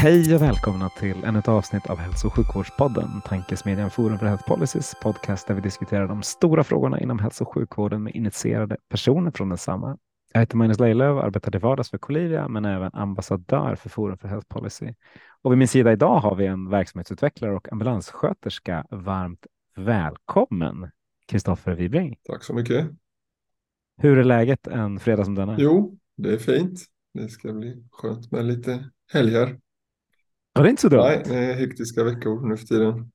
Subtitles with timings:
[0.00, 4.48] Hej och välkomna till ännu ett avsnitt av Hälso och sjukvårdspodden, tankesmedjan Forum för Health
[4.48, 9.30] Policies podcast där vi diskuterar de stora frågorna inom hälso och sjukvården med initierade personer
[9.30, 9.98] från densamma.
[10.32, 14.28] Jag heter Magnus Leilöw, arbetar till vardags för Colivia men även ambassadör för Forum för
[14.28, 14.94] Health Policy.
[15.42, 18.86] Och vid min sida idag har vi en verksamhetsutvecklare och ambulanssköterska.
[18.90, 19.46] Varmt
[19.76, 20.90] välkommen
[21.26, 22.16] Kristoffer Wibring.
[22.22, 22.90] Tack så mycket.
[23.96, 25.56] Hur är läget en fredag som denna?
[25.58, 26.80] Jo, det är fint.
[27.14, 29.58] Det ska bli skönt med lite helger.
[30.58, 31.00] Ja, det inte så dumt.
[31.00, 33.10] Nej, det är hektiska veckor nu för tiden.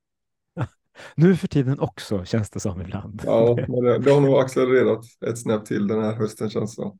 [1.15, 3.21] Nu för tiden också känns det som ibland.
[3.25, 6.97] Ja, det, det har nog accelererat ett snäpp till den här hösten känns det så.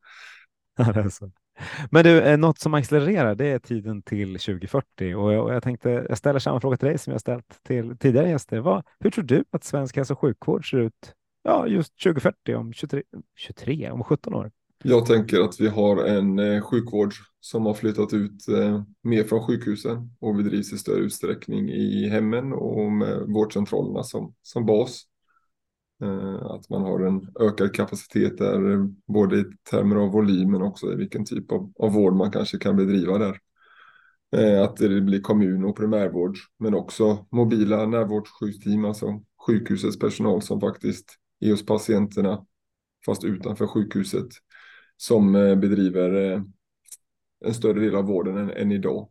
[1.92, 5.64] Men du, eh, något som accelererar det är tiden till 2040 och jag, och jag
[5.64, 8.60] tänkte jag ställer samma fråga till dig som jag ställt till tidigare gäster.
[8.60, 12.74] Vad, hur tror du att svensk hälso och sjukvård ser ut ja, just 2040 om
[12.74, 13.04] 23,
[13.36, 14.52] 23 om 17 år?
[14.86, 19.44] Jag tänker att vi har en eh, sjukvård som har flyttat ut eh, mer från
[19.44, 25.04] sjukhusen och bedrivs i större utsträckning i hemmen och med vårdcentralerna som, som bas.
[26.04, 30.94] Eh, att man har en ökad kapacitet där, både i termer av volym men också
[30.94, 33.40] i vilken typ av, av vård man kanske kan bedriva där.
[34.36, 40.60] Eh, att det blir kommun och primärvård, men också mobila närvårdssjukteam, alltså sjukhusets personal som
[40.60, 41.06] faktiskt
[41.40, 42.46] är hos patienterna,
[43.06, 44.28] fast utanför sjukhuset,
[44.98, 46.42] som eh, bedriver eh,
[47.46, 49.10] en större del av vården än, än idag.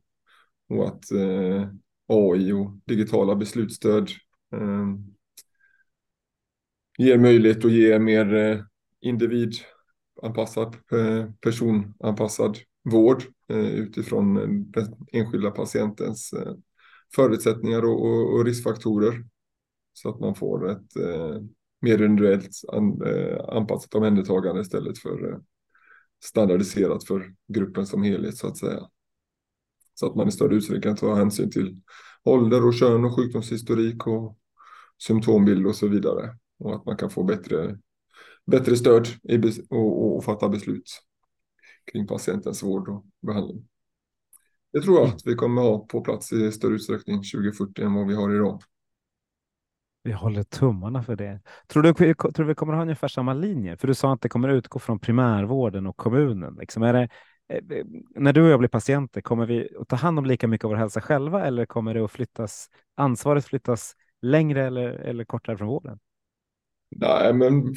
[0.68, 1.68] Och att eh,
[2.06, 4.10] AI och digitala beslutsstöd
[4.52, 4.86] eh,
[6.98, 8.60] ger möjlighet att ge mer eh,
[9.00, 14.34] individanpassad, eh, personanpassad vård eh, utifrån
[14.72, 16.54] den enskilda patientens eh,
[17.14, 19.24] förutsättningar och, och, och, riskfaktorer.
[19.92, 21.42] Så att man får ett eh,
[21.80, 25.40] mer individuellt an, eh, anpassat omhändertagande istället för
[26.24, 28.88] standardiserat för gruppen som helhet så att säga.
[29.94, 31.80] Så att man i större utsträckning kan ta hänsyn till
[32.24, 34.38] ålder och kön och sjukdomshistorik och
[34.98, 36.36] symptombild och så vidare.
[36.58, 37.78] Och att man kan få bättre,
[38.46, 40.90] bättre stöd i, och, och fatta beslut
[41.92, 43.68] kring patientens vård och behandling.
[44.72, 48.06] Det tror jag att vi kommer ha på plats i större utsträckning 2040 än vad
[48.06, 48.62] vi har idag.
[50.02, 51.40] Vi håller tummarna för det.
[51.68, 53.76] Tror du, tror du vi kommer ha ungefär samma linje?
[53.76, 56.56] För du sa att det kommer utgå från primärvården och kommunen.
[56.60, 57.08] Liksom är det,
[57.48, 60.48] eh, eh, när du och jag blir patienter, kommer vi att ta hand om lika
[60.48, 63.92] mycket av vår hälsa själva eller kommer det att flyttas, ansvaret flyttas
[64.22, 65.98] längre eller, eller kortare från vården?
[66.96, 67.74] Nej, men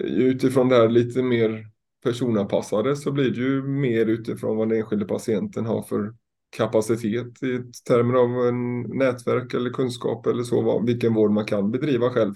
[0.00, 1.66] utifrån det här lite mer
[2.04, 6.14] personanpassade så blir det ju mer utifrån vad den enskilde patienten har för
[6.56, 12.10] kapacitet i termer av en nätverk eller kunskap eller så, vilken vård man kan bedriva
[12.10, 12.34] själv.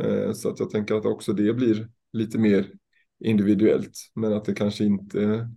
[0.00, 2.72] Eh, så att jag tänker att också det blir lite mer
[3.24, 5.48] individuellt, men att det kanske inte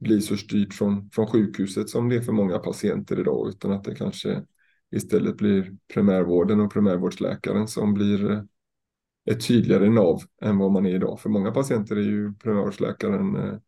[0.00, 3.84] blir så styrt från, från sjukhuset som det är för många patienter idag, utan att
[3.84, 4.42] det kanske
[4.90, 8.42] istället blir primärvården och primärvårdsläkaren som blir eh,
[9.30, 11.20] ett tydligare nav än vad man är idag.
[11.20, 13.58] För många patienter är ju primärvårdsläkaren eh,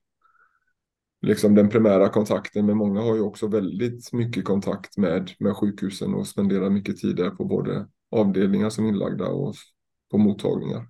[1.22, 6.14] liksom den primära kontakten, men många har ju också väldigt mycket kontakt med, med sjukhusen
[6.14, 9.54] och spenderar mycket tid där på både avdelningar som inlagda och
[10.10, 10.88] på mottagningar.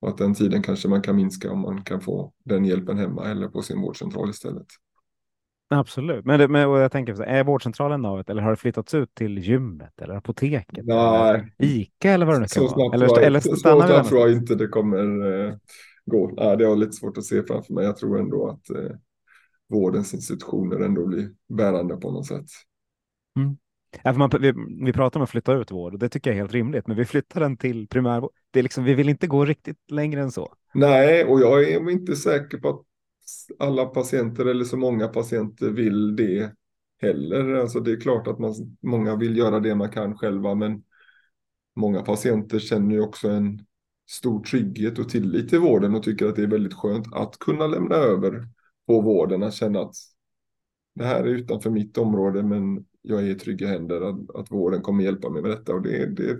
[0.00, 3.30] Och att den tiden kanske man kan minska om man kan få den hjälpen hemma
[3.30, 4.66] eller på sin vårdcentral istället.
[5.68, 9.38] Absolut, men, det, men jag tänker, är vårdcentralen navet eller har det flyttats ut till
[9.38, 10.84] gymmet eller apoteket?
[10.86, 12.94] Nej, eller Ica eller vad det nu kan vara?
[12.94, 15.54] Eller, jag, eller så snabbt tror jag inte det kommer eh,
[16.06, 16.30] gå.
[16.36, 17.84] Nej, det har lite svårt att se framför mig.
[17.84, 18.96] Jag tror ändå att eh,
[19.68, 22.46] vårdens institutioner ändå blir bärande på något sätt.
[23.38, 23.56] Mm.
[24.02, 26.40] Ja, man, vi, vi pratar om att flytta ut vård och det tycker jag är
[26.40, 28.30] helt rimligt, men vi flyttar den till primärvård.
[28.50, 30.54] Det är liksom, vi vill inte gå riktigt längre än så.
[30.74, 32.82] Nej, och jag är inte säker på att
[33.58, 36.52] alla patienter eller så många patienter vill det
[37.02, 37.54] heller.
[37.54, 40.82] Alltså det är klart att man, många vill göra det man kan själva, men
[41.76, 43.66] många patienter känner ju också en
[44.10, 47.66] stor trygghet och tillit till vården och tycker att det är väldigt skönt att kunna
[47.66, 48.48] lämna över
[48.86, 49.94] på vården, att känna att
[50.94, 54.82] det här är utanför mitt område, men jag är i trygga händer, att, att vården
[54.82, 55.74] kommer hjälpa mig med detta.
[55.74, 56.38] Och det, det,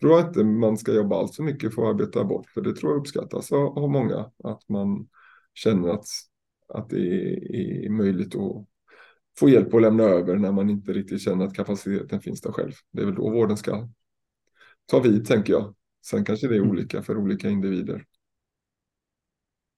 [0.00, 2.74] tror jag inte man ska jobba allt för mycket för att arbeta bort, för det
[2.74, 5.08] tror jag uppskattas av, av många, att man
[5.54, 6.04] känner att,
[6.68, 8.66] att det är, är möjligt att
[9.38, 12.72] få hjälp att lämna över när man inte riktigt känner att kapaciteten finns där själv.
[12.92, 13.88] Det är väl då vården ska
[14.86, 15.74] ta vid, tänker jag.
[16.06, 18.06] Sen kanske det är olika för olika individer.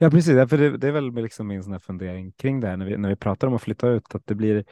[0.02, 0.48] Ja, precis.
[0.48, 2.96] För det, det är väl liksom min sån här fundering kring det här när vi,
[2.96, 4.64] när vi pratar om att flytta ut, att det blir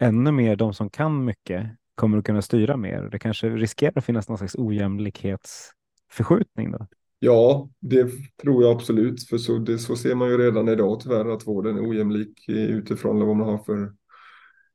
[0.00, 3.02] ännu mer de som kan mycket kommer att kunna styra mer.
[3.02, 6.86] Det kanske riskerar att finnas någon slags ojämlikhetsförskjutning då?
[7.18, 8.10] Ja, det
[8.42, 9.28] tror jag absolut.
[9.28, 13.26] För så, det, så ser man ju redan idag tyvärr att vården är ojämlik utifrån
[13.26, 13.92] vad man har för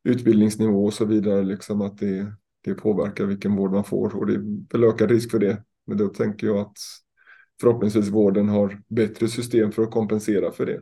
[0.04, 1.44] utbildningsnivå och så vidare.
[1.44, 2.34] Liksom att det,
[2.64, 5.64] det påverkar vilken vård man får och det är väl ökad risk för det.
[5.88, 6.78] Men då tänker jag att
[7.62, 10.82] förhoppningsvis vården har bättre system för att kompensera för det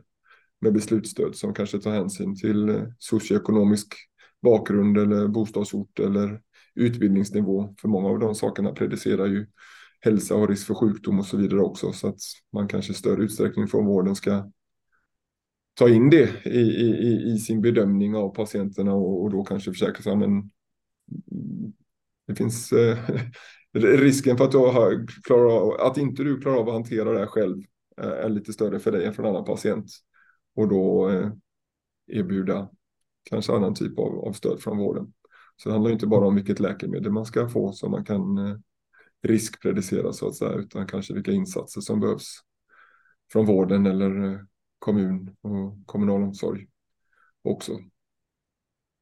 [0.60, 3.94] med beslutsstöd som kanske tar hänsyn till eh, socioekonomisk
[4.42, 6.40] bakgrund eller bostadsort eller
[6.74, 7.74] utbildningsnivå.
[7.80, 9.46] För många av de sakerna predicerar ju
[10.00, 11.92] hälsa och risk för sjukdom och så vidare också.
[11.92, 12.20] Så att
[12.52, 14.50] man kanske i större utsträckning från vården ska
[15.74, 20.02] ta in det i, i, i sin bedömning av patienterna och, och då kanske försäkra
[20.02, 20.16] sig.
[20.16, 20.50] Men
[22.26, 22.98] det finns eh,
[23.74, 27.18] risken för att, du har, klarar av, att inte du klarar av att hantera det
[27.18, 27.62] här själv
[28.00, 29.90] eh, är lite större för dig än för en annan patient.
[30.56, 31.30] Och då eh,
[32.06, 32.70] erbjuda
[33.30, 35.12] kanske annan typ av, av stöd från vården.
[35.56, 38.56] Så det handlar inte bara om vilket läkemedel man ska få som man kan eh,
[39.22, 42.40] riskpredicera så att säga, utan kanske vilka insatser som behövs
[43.32, 44.44] från vården eller
[44.78, 46.66] kommun och kommunal omsorg
[47.42, 47.72] också.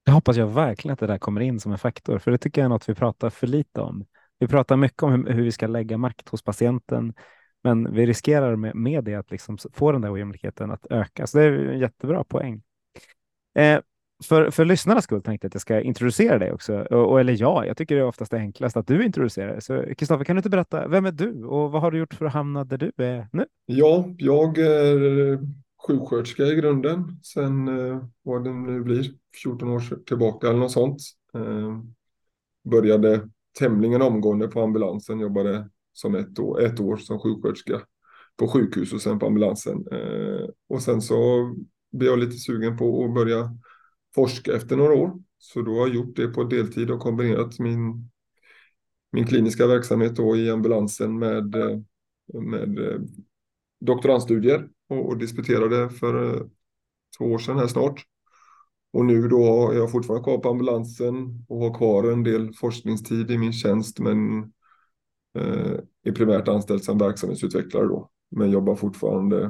[0.04, 2.60] Jag hoppas jag verkligen att det där kommer in som en faktor, för det tycker
[2.60, 4.04] jag är något vi pratar för lite om.
[4.42, 7.14] Vi pratar mycket om hur, vi ska lägga makt hos patienten,
[7.64, 11.26] men vi riskerar med, med det att liksom få den där ojämlikheten att öka.
[11.26, 12.62] Så det är en jättebra poäng.
[13.58, 13.80] Eh,
[14.24, 16.80] för, för lyssnarnas skull tänkte jag att jag ska introducera dig också.
[16.80, 19.62] Och, och eller ja, jag tycker det är oftast enklast att du introducerar dig.
[19.62, 22.26] Så Kristoffer, kan du inte berätta, vem är du och vad har du gjort för
[22.26, 23.46] att hamna där du är nu?
[23.66, 25.40] Ja, jag är eh,
[25.86, 29.04] sjuksköterska i grunden sen eh, vad det nu blir,
[29.42, 31.00] 14 år tillbaka eller något sånt.
[31.34, 31.78] Eh,
[32.70, 37.80] började tämligen omgående på ambulansen, jobbade som ett år, ett år som sjuksköterska
[38.36, 39.86] på sjukhus och sen på ambulansen.
[39.92, 41.16] Eh, och sen så
[41.92, 43.58] blev jag lite sugen på att börja
[44.14, 45.22] forska efter några år.
[45.38, 48.10] Så då har jag gjort det på deltid och kombinerat min,
[49.12, 51.78] min kliniska verksamhet då i ambulansen med, eh,
[52.40, 53.00] med eh,
[53.80, 56.42] doktorandstudier och, och disputerade för eh,
[57.18, 58.02] två år sedan här snart.
[58.92, 63.30] Och nu då är jag fortfarande kvar på ambulansen och har kvar en del forskningstid
[63.30, 64.38] i min tjänst men
[65.38, 68.10] eh, är primärt anställd som verksamhetsutvecklare då.
[68.30, 69.44] Men jobbar fortfarande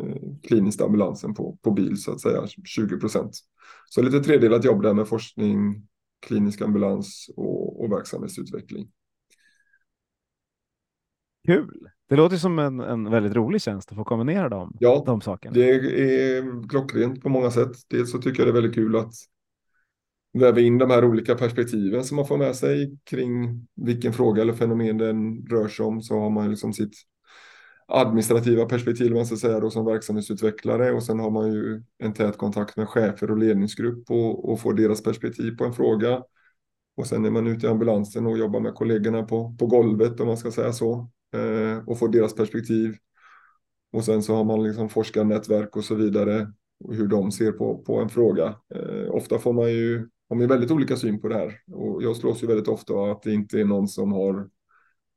[0.00, 3.38] eh, kliniskt ambulansen på, på bil så att säga, 20 procent.
[3.90, 5.88] Så lite tredelat jobb där med forskning,
[6.26, 8.88] klinisk ambulans och, och verksamhetsutveckling.
[11.46, 11.88] Kul!
[12.08, 15.54] Det låter som en, en väldigt rolig tjänst att få kombinera dem, ja, de sakerna.
[15.54, 17.72] det är klockrent på många sätt.
[17.88, 19.12] Dels så tycker jag det är väldigt kul att
[20.38, 24.52] väva in de här olika perspektiven som man får med sig kring vilken fråga eller
[24.52, 26.02] fenomen den rör sig om.
[26.02, 26.94] Så har man liksom sitt
[27.88, 32.38] administrativa perspektiv man ska säga då som verksamhetsutvecklare och sen har man ju en tät
[32.38, 36.22] kontakt med chefer och ledningsgrupp och, och får deras perspektiv på en fråga.
[36.96, 40.26] Och sen är man ute i ambulansen och jobbar med kollegorna på, på golvet om
[40.26, 42.96] man ska säga så eh, och får deras perspektiv.
[43.92, 46.52] Och sen så har man liksom forskarnätverk och så vidare
[46.84, 48.54] och hur de ser på, på en fråga.
[48.74, 52.16] Eh, ofta får man ju har man väldigt olika syn på det här och jag
[52.16, 54.48] slås ju väldigt ofta av att det inte är någon som har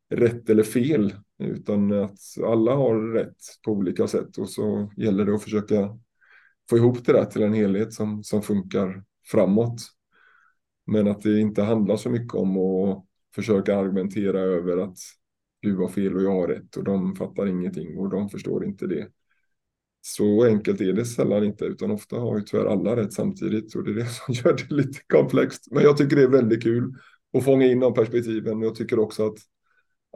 [0.09, 5.35] rätt eller fel utan att alla har rätt på olika sätt och så gäller det
[5.35, 5.99] att försöka
[6.69, 9.81] få ihop det där till en helhet som, som funkar framåt.
[10.85, 14.97] Men att det inte handlar så mycket om att försöka argumentera över att
[15.59, 18.87] du har fel och jag har rätt och de fattar ingenting och de förstår inte
[18.87, 19.07] det.
[20.01, 23.83] Så enkelt är det sällan inte, utan ofta har ju tyvärr alla rätt samtidigt och
[23.83, 25.67] det är det som gör det lite komplext.
[25.71, 26.93] Men jag tycker det är väldigt kul
[27.33, 28.61] att fånga in de perspektiven.
[28.61, 29.37] Jag tycker också att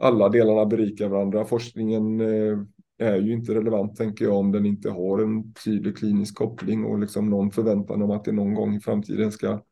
[0.02, 1.44] alla delarna berikar varandra.
[1.44, 2.58] Forskningen eh,
[2.98, 6.98] är ju inte relevant, tänker jag, om den inte har en tydlig klinisk koppling och
[6.98, 9.62] liksom någon förväntan om att det någon gång i framtiden ska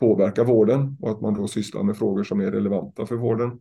[0.00, 3.60] påverka vården och att man då sysslar med frågor som är relevanta för vården.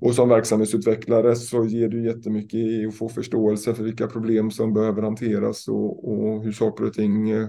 [0.00, 4.72] Och som verksamhetsutvecklare så ger du jättemycket i att få förståelse för vilka problem som
[4.74, 7.48] behöver hanteras och, och hur saker och ting eh,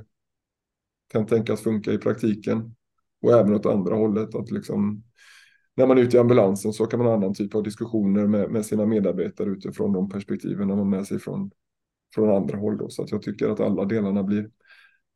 [1.11, 2.75] kan tänkas funka i praktiken.
[3.21, 5.03] Och även åt andra hållet, att liksom
[5.75, 8.51] när man är ute i ambulansen så kan man ha annan typ av diskussioner med,
[8.51, 11.51] med sina medarbetare utifrån de perspektiven man har med sig från,
[12.15, 12.77] från andra håll.
[12.77, 12.89] Då.
[12.89, 14.49] Så att jag tycker att alla delarna blir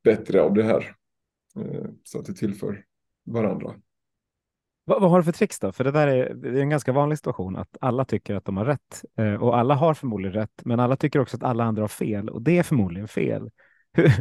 [0.03, 0.95] bättre av det här.
[1.59, 2.85] Eh, så att det tillför
[3.25, 3.75] varandra.
[4.89, 5.71] Vad, vad, har du för tricks då?
[5.71, 8.57] För det där är, det är en ganska vanlig situation att alla tycker att de
[8.57, 11.83] har rätt eh, och alla har förmodligen rätt, men alla tycker också att alla andra
[11.83, 13.49] har fel och det är förmodligen fel.
[13.93, 14.11] Hur,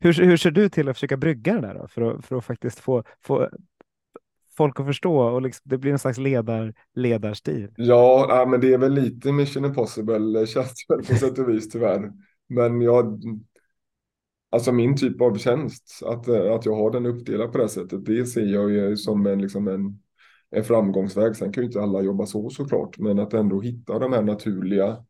[0.00, 2.44] hur, hur ser du till att försöka brygga det där då, för att, för att
[2.44, 3.48] faktiskt få, få
[4.56, 7.68] folk att förstå och liksom, det blir en slags ledar, ledarstil?
[7.76, 11.70] Ja, men det är väl lite mission impossible eh, känns det på sätt och vis
[11.70, 12.12] tyvärr.
[12.48, 13.22] Men jag,
[14.50, 18.04] alltså min typ av tjänst, att, eh, att jag har den uppdelad på det sättet,
[18.04, 19.98] det ser jag ju som en, liksom en,
[20.54, 21.36] en framgångsväg.
[21.36, 25.04] Sen kan ju inte alla jobba så såklart, men att ändå hitta de här naturliga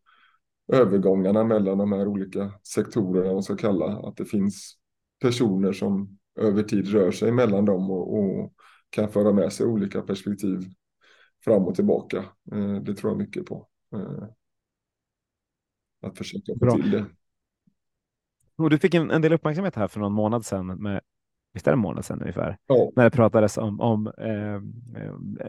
[0.72, 4.74] övergångarna mellan de här olika sektorerna, och så kalla, att det finns
[5.20, 8.52] personer som över tid rör sig mellan dem och, och
[8.90, 10.60] kan föra med sig olika perspektiv
[11.44, 12.24] fram och tillbaka.
[12.52, 13.68] Eh, det tror jag mycket på.
[13.94, 14.24] Eh,
[16.02, 16.74] att försöka få Bra.
[16.74, 17.06] till det.
[18.56, 21.00] Och du fick en, en del uppmärksamhet här för någon månad sedan med
[21.54, 22.92] visst är det en månad sedan ungefär, ja.
[22.96, 24.60] när det pratades om, om eh,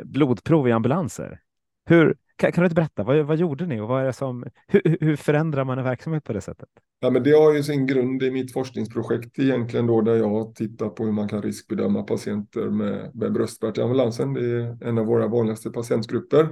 [0.03, 1.39] blodprov i ambulanser.
[1.85, 4.97] Hur, kan, kan, du inte berätta, vad, vad gjorde ni och vad är som, hur,
[5.01, 6.69] hur, förändrar man en verksamhet på det sättet?
[7.00, 10.89] Ja, men det har ju sin grund i mitt forskningsprojekt egentligen då där jag tittar
[10.89, 14.33] på hur man kan riskbedöma patienter med, med bröstvärk i ambulansen.
[14.33, 16.50] Det är en av våra vanligaste patientgrupper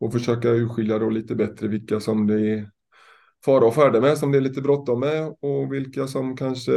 [0.00, 2.70] och försöka urskilja då lite bättre vilka som det är
[3.44, 6.72] fara och färde med, som det är lite bråttom med och vilka som kanske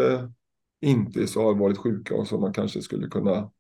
[0.82, 3.52] inte är så allvarligt sjuka och som man kanske skulle kunna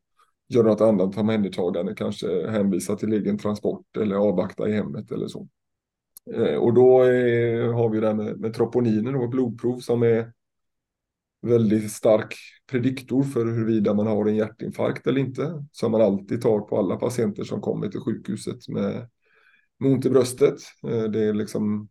[0.47, 5.47] göra något annat omhändertagande, kanske hänvisa till egen transport eller avvakta i hemmet eller så.
[6.33, 10.31] Eh, och då är, har vi det här med, med troponinen och blodprov som är
[11.41, 12.35] väldigt stark
[12.71, 15.65] prediktor för huruvida man har en hjärtinfarkt eller inte.
[15.71, 19.09] Som man alltid tar på alla patienter som kommer till sjukhuset med,
[19.77, 20.59] med ont i bröstet.
[20.87, 21.89] Eh, det är liksom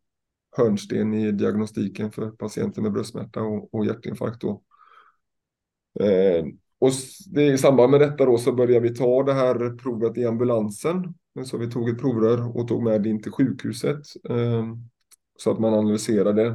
[0.56, 4.40] hörnsten i diagnostiken för patienter med bröstsmärta och, och hjärtinfarkt.
[4.40, 4.62] Då.
[6.00, 6.44] Eh,
[6.78, 6.90] och
[7.26, 11.14] det, i samband med detta då så började vi ta det här provet i ambulansen.
[11.44, 14.02] Så vi tog ett provrör och tog med det in till sjukhuset.
[14.28, 14.64] Eh,
[15.38, 16.46] så att man analyserade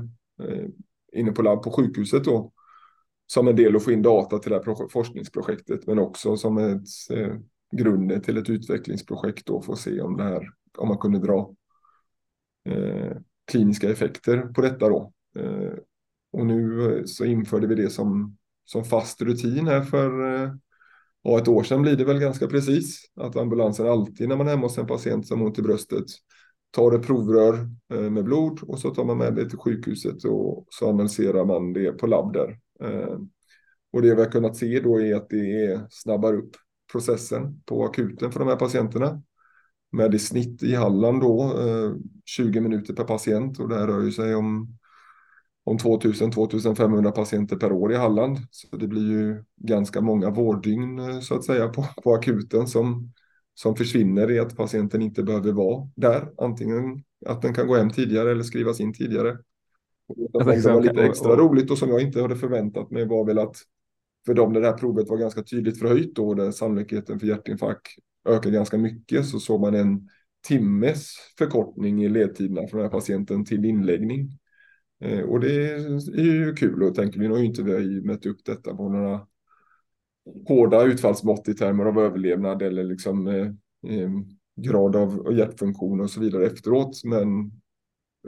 [0.43, 0.65] eh,
[1.13, 2.51] inne på labb på sjukhuset då.
[3.27, 5.87] Som en del att få in data till det här forskningsprojektet.
[5.87, 7.35] Men också som ett eh,
[7.75, 11.55] grunden till ett utvecklingsprojekt då för att se om det här, om man kunde dra
[12.69, 13.17] eh,
[13.51, 15.11] kliniska effekter på detta då.
[15.39, 15.73] Eh,
[16.31, 20.51] och nu eh, så införde vi det som som fast rutin här för eh,
[21.23, 23.01] ja, ett år sedan blir det väl ganska precis.
[23.15, 26.05] Att ambulansen alltid när man är hemma hos en patient som har ont i bröstet
[26.71, 30.67] tar ett provrör eh, med blod och så tar man med det till sjukhuset och
[30.69, 32.59] så analyserar man det på labb där.
[32.83, 33.19] Eh,
[33.93, 36.55] och det vi har kunnat se då är att det snabbar upp
[36.91, 39.21] processen på akuten för de här patienterna.
[39.91, 41.53] Med i snitt i Halland då
[42.25, 44.77] 20 minuter per patient och det här rör ju sig om
[45.65, 48.37] om 2000-2500 patienter per år i Halland.
[48.51, 53.13] Så det blir ju ganska många vårddygn eh, så att säga på, på akuten som,
[53.53, 56.27] som försvinner i att patienten inte behöver vara där.
[56.37, 59.37] Antingen att den kan gå hem tidigare eller skrivas in tidigare.
[60.33, 63.39] Och det var lite extra roligt och som jag inte hade förväntat mig var väl
[63.39, 63.55] att
[64.25, 67.87] för dem där det här provet var ganska tydligt förhöjt då, där sannolikheten för hjärtinfarkt
[68.29, 70.09] ökar ganska mycket, så såg man en
[70.47, 74.39] timmes förkortning i ledtiderna från den här patienten till inläggning.
[75.05, 78.45] Eh, och det är ju kul och tänker vi har ju inte vi mätt upp
[78.45, 79.27] detta på några
[80.47, 83.47] hårda utfallsmått i termer av överlevnad eller liksom eh,
[83.87, 84.09] eh,
[84.55, 87.03] grad av hjärtfunktion och så vidare efteråt.
[87.03, 87.51] Men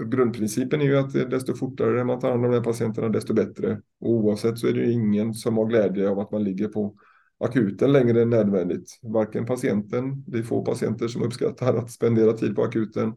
[0.06, 3.82] grundprincipen är ju att desto fortare man tar hand om de här patienterna desto bättre.
[4.00, 6.96] Och oavsett så är det ju ingen som har glädje av att man ligger på
[7.40, 9.00] akuten längre än nödvändigt.
[9.02, 13.14] Varken patienten, det är få patienter som uppskattar att spendera tid på akuten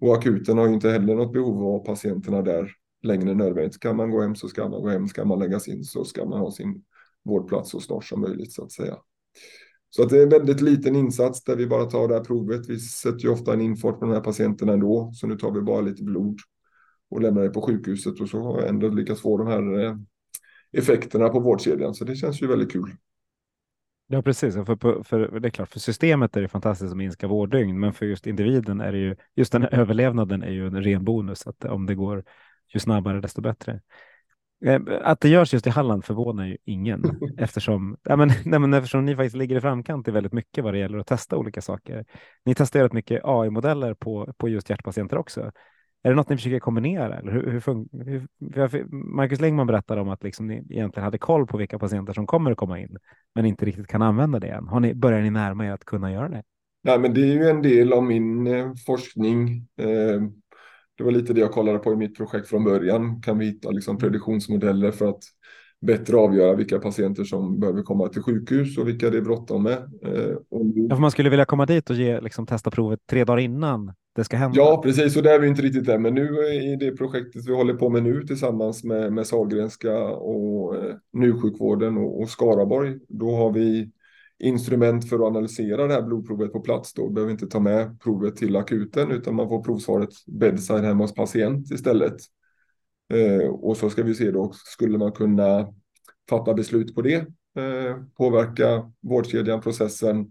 [0.00, 2.70] och akuten har ju inte heller något behov av patienterna där
[3.04, 3.80] längre än nödvändigt.
[3.80, 5.08] Kan man gå hem så ska man gå hem.
[5.08, 6.84] Ska man läggas in så ska man ha sin
[7.24, 8.96] vårdplats så snart som möjligt så att säga.
[9.90, 12.68] Så att det är en väldigt liten insats där vi bara tar det här provet.
[12.68, 15.10] Vi sätter ju ofta en infart på de här patienterna ändå.
[15.14, 16.38] Så nu tar vi bara lite blod
[17.10, 19.96] och lämnar det på sjukhuset och så har jag ändå lyckats få de här eh,
[20.72, 21.94] effekterna på vårdkedjan.
[21.94, 22.90] Så det känns ju väldigt kul.
[24.06, 24.54] Ja, precis.
[24.54, 28.06] För, för, det är klart, för systemet är det fantastiskt att minska vårddygn, men för
[28.06, 31.64] just individen är det ju, just den här överlevnaden är ju en ren bonus, att
[31.64, 32.24] om det går
[32.74, 33.80] ju snabbare desto bättre.
[34.64, 37.02] Eh, att det görs just i Halland förvånar ju ingen
[37.38, 40.74] eftersom, ja, men, nej, men eftersom ni faktiskt ligger i framkant i väldigt mycket vad
[40.74, 42.04] det gäller att testa olika saker.
[42.44, 45.52] Ni testar rätt mycket AI-modeller på, på just hjärtpatienter också.
[46.02, 47.18] Är det något ni försöker kombinera?
[47.18, 47.60] Eller hur, hur,
[48.54, 52.26] hur Marcus Lengman berättade om att liksom ni egentligen hade koll på vilka patienter som
[52.26, 52.96] kommer att komma in,
[53.34, 54.68] men inte riktigt kan använda det än.
[54.68, 56.42] Har ni, börjar ni närma er att kunna göra det?
[56.82, 59.66] Nej, men det är ju en del av min eh, forskning.
[59.76, 60.22] Eh,
[60.96, 63.22] det var lite det jag kollade på i mitt projekt från början.
[63.22, 65.22] Kan vi hitta liksom prediktionsmodeller för att
[65.80, 69.78] bättre avgöra vilka patienter som behöver komma till sjukhus och vilka det är bråttom med.
[70.02, 70.86] Eh, nu...
[70.90, 74.24] ja, man skulle vilja komma dit och ge, liksom, testa provet tre dagar innan det
[74.24, 74.56] ska hända.
[74.56, 75.16] Ja, precis.
[75.16, 75.98] Och det är vi inte riktigt där.
[75.98, 80.76] Men nu i det projektet vi håller på med nu tillsammans med, med Sahlgrenska och
[80.76, 83.90] eh, njursjukvården och, och Skaraborg, då har vi
[84.38, 86.94] instrument för att analysera det här blodprovet på plats.
[86.94, 91.14] Då behöver inte ta med provet till akuten utan man får provsvaret bedside hemma hos
[91.14, 92.16] patient istället.
[93.14, 95.68] Eh, och så ska vi se då, skulle man kunna
[96.30, 97.14] fatta beslut på det,
[97.56, 100.30] eh, påverka vårdkedjan, processen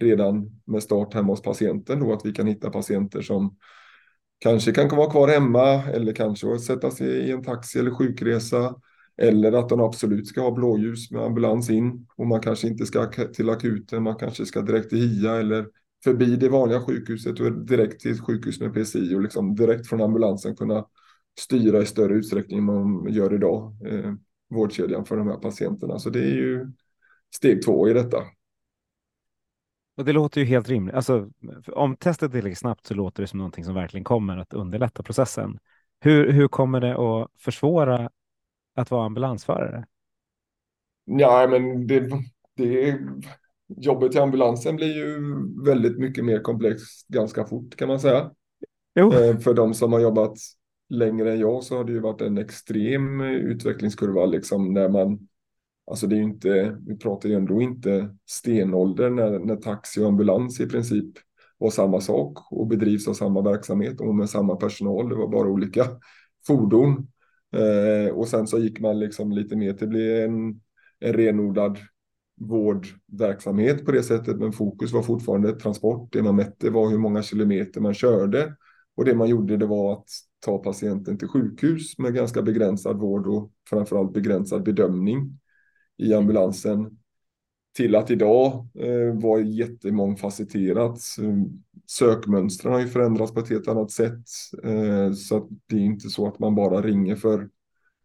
[0.00, 3.56] redan med start hemma hos patienten då, att vi kan hitta patienter som
[4.38, 8.74] kanske kan vara kvar hemma eller kanske sätta sig i en taxi eller sjukresa
[9.16, 13.06] eller att de absolut ska ha blåljus med ambulans in och man kanske inte ska
[13.06, 15.66] till akuten, man kanske ska direkt till HIA eller
[16.04, 20.00] förbi det vanliga sjukhuset och direkt till ett sjukhus med PCI och liksom direkt från
[20.00, 20.86] ambulansen kunna
[21.38, 24.12] styra i större utsträckning än man gör idag, eh,
[24.50, 25.98] vårdkedjan för de här patienterna.
[25.98, 26.72] Så det är ju
[27.34, 28.22] steg två i detta.
[29.96, 30.94] Och det låter ju helt rimligt.
[30.94, 31.30] Alltså,
[31.66, 35.02] om testet är tillräckligt snabbt så låter det som någonting som verkligen kommer att underlätta
[35.02, 35.58] processen.
[36.00, 38.10] Hur, hur kommer det att försvåra
[38.74, 39.86] att vara ambulansförare?
[41.04, 42.10] Ja, men det,
[42.56, 42.98] det,
[43.76, 45.18] jobbet i ambulansen blir ju
[45.64, 48.30] väldigt mycket mer komplext ganska fort kan man säga.
[48.94, 49.12] Jo.
[49.12, 50.38] Eh, för de som har jobbat
[50.88, 55.28] längre än jag så har det ju varit en extrem utvecklingskurva liksom när man
[55.86, 60.08] Alltså det är ju inte, vi pratar ju ändå inte stenålder när, när taxi och
[60.08, 61.14] ambulans i princip
[61.58, 65.08] var samma sak och bedrivs av samma verksamhet och med samma personal.
[65.08, 65.86] Det var bara olika
[66.46, 67.06] fordon.
[67.54, 70.60] Eh, och sen så gick man liksom lite mer till bli en,
[71.00, 71.78] en renodlad
[72.40, 74.36] vårdverksamhet på det sättet.
[74.36, 76.12] Men fokus var fortfarande transport.
[76.12, 78.56] Det man mätte var hur många kilometer man körde.
[78.96, 80.08] Och det man gjorde det var att
[80.40, 85.38] ta patienten till sjukhus med ganska begränsad vård och framförallt begränsad bedömning
[85.96, 86.98] i ambulansen
[87.76, 90.98] till att idag eh, vara jättemångfacetterat.
[91.22, 91.34] Eh,
[91.86, 94.24] sökmönstren har ju förändrats på ett helt annat sätt.
[94.64, 97.48] Eh, så att det är inte så att man bara ringer för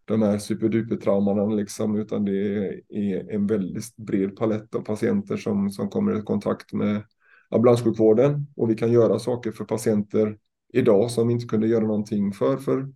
[0.06, 5.90] de här superdupertraumorna liksom, utan det är en väldigt bred palett av patienter som, som
[5.90, 7.04] kommer i kontakt med
[7.50, 10.38] ambulanssjukvården och vi kan göra saker för patienter
[10.74, 12.94] idag som vi inte kunde göra någonting för för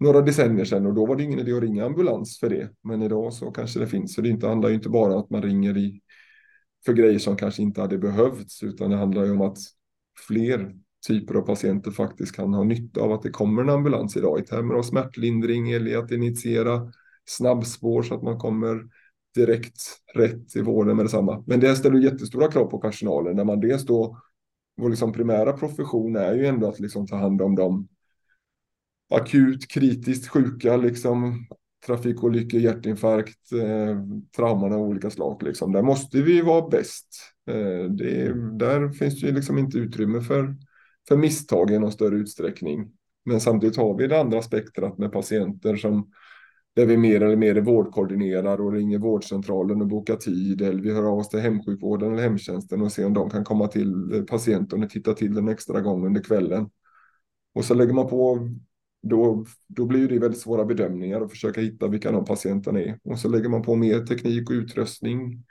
[0.00, 2.70] några decennier sedan och då var det ingen idé att ringa ambulans för det.
[2.82, 4.14] Men idag så kanske det finns.
[4.14, 6.00] Så det inte, handlar ju inte bara om att man ringer i,
[6.86, 9.58] för grejer som kanske inte hade behövts utan det handlar ju om att
[10.26, 10.74] fler
[11.08, 14.42] typer av patienter faktiskt kan ha nytta av att det kommer en ambulans idag i
[14.42, 16.92] termer av smärtlindring eller att initiera
[17.24, 18.82] snabbspår så att man kommer
[19.34, 19.80] direkt
[20.14, 21.44] rätt i vården med detsamma.
[21.46, 24.18] Men det ställer jättestora krav på personalen när man dels då
[24.76, 27.88] vår liksom primära profession är ju ändå att liksom ta hand om de
[29.10, 31.46] akut kritiskt sjuka, liksom
[31.86, 33.98] trafikolyckor, hjärtinfarkt, eh,
[34.36, 35.42] trauman av olika slag.
[35.42, 35.72] Liksom.
[35.72, 37.06] Där måste vi vara bäst.
[37.50, 40.56] Eh, det, där finns det ju liksom inte utrymme för,
[41.08, 42.92] för misstag i någon större utsträckning.
[43.24, 46.10] Men samtidigt har vi det andra spektrat med patienter som
[46.76, 50.62] där vi mer eller mer vårdkoordinerar och ringer vårdcentralen och bokar tid.
[50.62, 53.68] Eller vi hör av oss till hemsjukvården eller hemtjänsten och ser om de kan komma
[53.68, 56.70] till patienten och titta till den extra gång under kvällen.
[57.54, 58.48] Och så lägger man på
[59.02, 62.98] då, då blir det väldigt svåra bedömningar och försöka hitta vilka de patienterna är.
[63.04, 65.44] Och så lägger man på mer teknik och utrustning,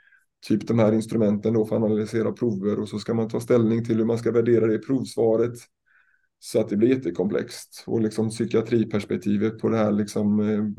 [0.46, 3.84] typ de här instrumenten då för att analysera prover och så ska man ta ställning
[3.84, 5.54] till hur man ska värdera det provsvaret.
[6.38, 10.74] Så att det blir jättekomplext och liksom psykiatriperspektivet på det här liksom, eh, mm.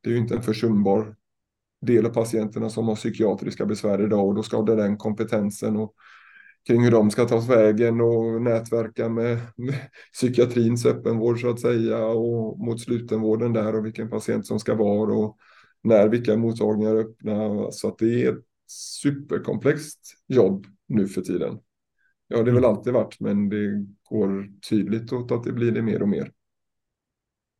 [0.00, 1.16] det är ju inte en försumbar
[1.80, 5.94] del av patienterna som har psykiatriska besvär idag och då ska det den kompetensen och
[6.66, 9.74] kring hur de ska tas vägen och nätverka med, med
[10.12, 15.14] psykiatrins öppenvård så att säga och mot slutenvården där och vilken patient som ska vara
[15.14, 15.36] och
[15.82, 17.70] när vilka mottagningar är öppna.
[17.70, 18.44] Så att det är ett
[19.02, 21.58] superkomplext jobb nu för tiden.
[22.28, 22.70] Ja, det har väl mm.
[22.70, 26.32] alltid varit, men det går tydligt åt att det blir det mer och mer.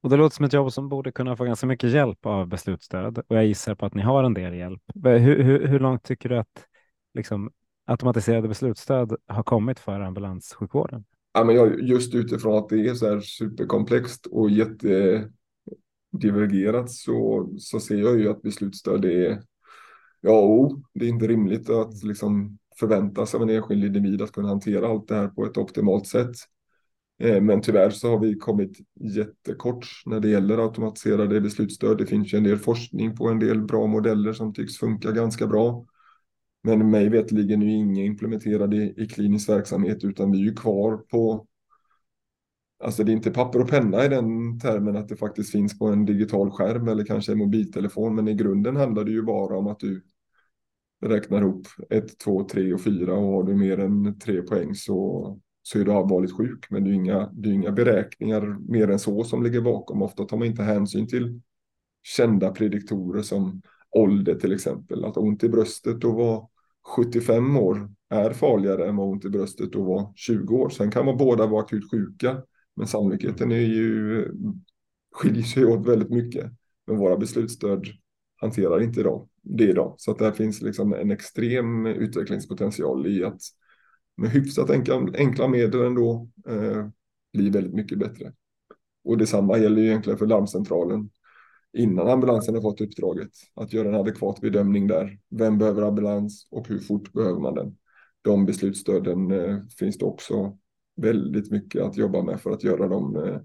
[0.02, 3.18] Och det låter som ett jobb som borde kunna få ganska mycket hjälp av beslutsstöd
[3.18, 4.82] och jag gissar på att ni har en del hjälp.
[5.04, 6.66] Hur, hur, hur långt tycker du att
[7.14, 7.50] liksom,
[7.92, 11.04] automatiserade beslutsstöd har kommit för ambulanssjukvården?
[11.34, 17.80] Ja, men jag, just utifrån att det är så här superkomplext och jättedivergerat så, så
[17.80, 19.42] ser jag ju att beslutsstöd är
[20.20, 24.32] ja, och det är inte rimligt att liksom förvänta sig av en enskild individ att
[24.32, 26.36] kunna hantera allt det här på ett optimalt sätt.
[27.18, 31.98] Eh, men tyvärr så har vi kommit jättekort när det gäller automatiserade beslutsstöd.
[31.98, 35.46] Det finns ju en del forskning på en del bra modeller som tycks funka ganska
[35.46, 35.86] bra.
[36.62, 40.54] Men mig veterligen är ju ingen implementerade i, i klinisk verksamhet utan vi är ju
[40.54, 41.46] kvar på
[42.82, 45.86] Alltså det är inte papper och penna i den termen att det faktiskt finns på
[45.86, 48.14] en digital skärm eller kanske en mobiltelefon.
[48.14, 50.02] Men i grunden handlar det ju bara om att du
[51.04, 55.38] räknar ihop 1, 2, 3 och 4 och har du mer än 3 poäng så,
[55.62, 56.66] så är du allvarligt sjuk.
[56.70, 60.02] Men det är, inga, det är inga beräkningar mer än så som ligger bakom.
[60.02, 61.40] Ofta tar man inte hänsyn till
[62.02, 65.04] kända prediktorer som ålder till exempel.
[65.04, 66.48] Att ont i bröstet och var
[66.96, 70.68] 75 år är farligare än vad ont i bröstet och vara 20 år.
[70.68, 72.42] Sen kan man båda vara akut sjuka.
[72.76, 74.28] Men sannolikheten är ju,
[75.12, 76.52] skiljer sig åt väldigt mycket.
[76.86, 77.86] Men våra beslutsstöd
[78.36, 79.94] hanterar inte idag, det idag.
[79.98, 83.40] Så att där finns liksom en extrem utvecklingspotential i att
[84.16, 86.88] med hyfsat enkla, enkla medel ändå eh,
[87.32, 88.32] bli väldigt mycket bättre.
[89.04, 91.10] Och detsamma gäller ju egentligen för larmcentralen
[91.72, 95.18] innan ambulansen har fått uppdraget att göra en adekvat bedömning där.
[95.30, 97.76] Vem behöver ambulans och hur fort behöver man den?
[98.22, 100.58] De beslutsstöden eh, finns det också
[100.96, 103.40] väldigt mycket att jobba med för att göra dem eh,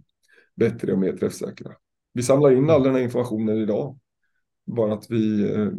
[0.56, 1.72] bättre och mer träffsäkra.
[2.13, 4.00] Vi samlar in all den här informationen idag.
[4.66, 5.70] Bara att vi eh,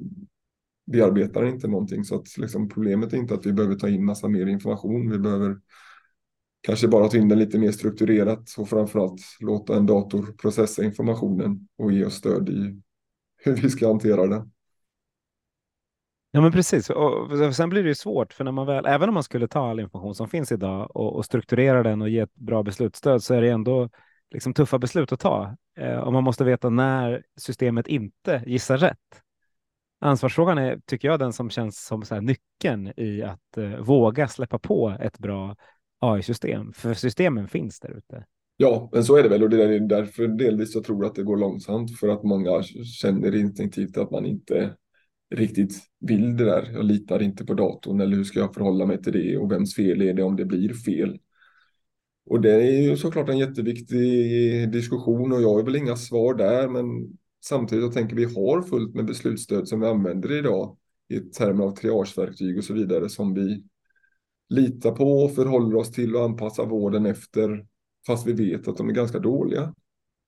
[0.93, 4.29] bearbetar inte någonting så att liksom, problemet är inte att vi behöver ta in massa
[4.29, 5.11] mer information.
[5.11, 5.59] Vi behöver
[6.69, 11.69] kanske bara ta in den lite mer strukturerat och framförallt låta en dator processa informationen
[11.79, 12.83] och ge oss stöd i
[13.37, 14.53] hur vi ska hantera den.
[16.31, 16.91] Ja, men precis.
[16.91, 19.71] Och sen blir det ju svårt, för när man väl, även om man skulle ta
[19.71, 23.35] all information som finns idag och, och strukturera den och ge ett bra beslutsstöd så
[23.35, 23.89] är det ändå
[24.31, 25.57] liksom tuffa beslut att ta.
[25.79, 29.23] Eh, och man måste veta när systemet inte gissar rätt.
[30.01, 34.59] Ansvarsfrågan är, tycker jag, den som känns som så nyckeln i att eh, våga släppa
[34.59, 35.57] på ett bra
[35.99, 38.25] AI-system, för systemen finns där ute.
[38.57, 41.23] Ja, men så är det väl och det är därför delvis jag tror att det
[41.23, 42.63] går långsamt för att många
[43.01, 44.75] känner instinktivt att man inte
[45.35, 46.71] riktigt vill det där.
[46.73, 49.75] Jag litar inte på datorn eller hur ska jag förhålla mig till det och vems
[49.75, 51.19] fel är det om det blir fel?
[52.27, 56.69] Och det är ju såklart en jätteviktig diskussion och jag har väl inga svar där
[56.69, 56.87] men
[57.45, 60.77] samtidigt jag tänker vi har fullt med beslutsstöd som vi använder idag
[61.09, 63.65] i termer av triageverktyg och så vidare som vi
[64.49, 67.67] litar på och förhåller oss till och anpassar vården efter
[68.07, 69.75] fast vi vet att de är ganska dåliga.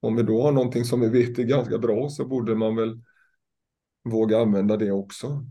[0.01, 3.01] Om vi då har någonting som vi vet är ganska bra så borde man väl
[4.05, 5.47] våga använda det också.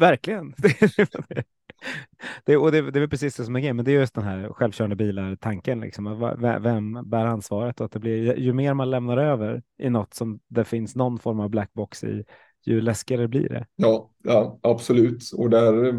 [0.00, 0.54] Verkligen.
[2.44, 4.24] det, och det, det är precis det som är grejen, men det är just den
[4.24, 5.80] här självkörande bilar-tanken.
[5.80, 6.34] Liksom.
[6.60, 7.80] Vem bär ansvaret?
[7.80, 11.18] Och att det blir, ju mer man lämnar över i något som det finns någon
[11.18, 12.24] form av blackbox i,
[12.66, 13.66] ju läskigare blir det.
[13.76, 15.30] Ja, ja absolut.
[15.34, 15.94] Och där eh,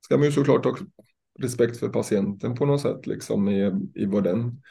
[0.00, 0.76] ska man ju såklart ha
[1.38, 4.62] respekt för patienten på något sätt, liksom i, i vad den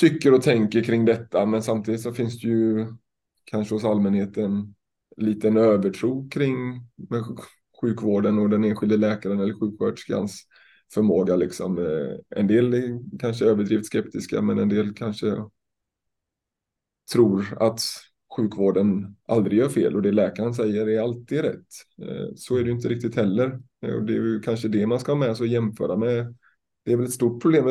[0.00, 1.46] tycker och tänker kring detta.
[1.46, 2.86] Men samtidigt så finns det ju
[3.44, 4.74] kanske hos allmänheten
[5.16, 6.56] liten övertro kring
[7.80, 10.46] sjukvården och den enskilde läkaren eller sjuksköterskans
[10.94, 11.36] förmåga.
[11.36, 11.78] Liksom.
[11.78, 15.36] Eh, en del är kanske överdrivet skeptiska, men en del kanske
[17.12, 17.80] tror att
[18.36, 21.66] sjukvården aldrig gör fel och det läkaren säger är alltid rätt.
[22.02, 23.60] Eh, så är det inte riktigt heller.
[23.86, 26.34] Eh, och det är ju kanske det man ska ha med sig och jämföra med.
[26.84, 27.64] Det är väl ett stort problem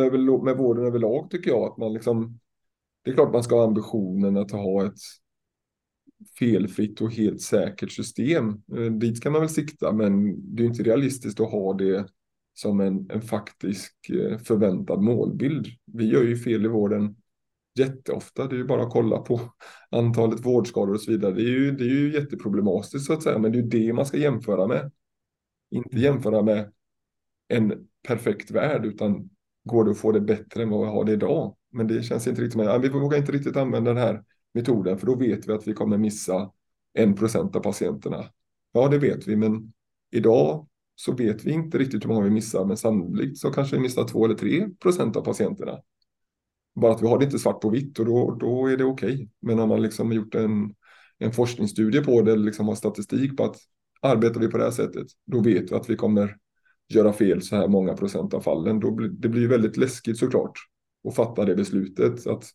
[0.43, 1.71] med vården överlag tycker jag.
[1.71, 2.39] Att man liksom,
[3.03, 4.99] det är klart man ska ha ambitionen att ha ett
[6.39, 8.49] felfritt och helt säkert system.
[8.77, 12.07] Eh, dit kan man väl sikta, men det är inte realistiskt att ha det
[12.53, 13.95] som en, en faktisk
[14.43, 15.67] förväntad målbild.
[15.85, 17.15] Vi gör ju fel i vården
[17.79, 18.47] jätteofta.
[18.47, 19.41] Det är ju bara att kolla på
[19.89, 21.33] antalet vårdskador och så vidare.
[21.33, 23.93] Det är ju, det är ju jätteproblematiskt så att säga, men det är ju det
[23.93, 24.91] man ska jämföra med.
[25.71, 26.03] Inte mm.
[26.03, 26.71] jämföra med
[27.47, 29.29] en perfekt värld, utan
[29.63, 31.55] går det att få det bättre än vad vi har det idag?
[31.71, 32.81] Men det känns inte riktigt med.
[32.81, 35.97] Vi vågar inte riktigt använda den här metoden, för då vet vi att vi kommer
[35.97, 36.51] missa
[36.93, 38.25] en procent av patienterna.
[38.71, 39.73] Ja, det vet vi, men
[40.11, 43.81] idag så vet vi inte riktigt hur många vi missar, men sannolikt så kanske vi
[43.81, 45.79] missar två eller tre procent av patienterna.
[46.75, 49.13] Bara att vi har det inte svart på vitt och då, då är det okej.
[49.13, 49.27] Okay.
[49.41, 50.75] Men om man liksom gjort en,
[51.17, 53.55] en forskningsstudie på det, liksom har statistik på att
[54.01, 56.37] arbetar vi på det här sättet, då vet vi att vi kommer
[56.89, 58.79] göra fel så här många procent av fallen.
[58.79, 60.53] Då blir, det blir väldigt läskigt såklart
[61.07, 62.27] att fatta det beslutet.
[62.27, 62.45] Att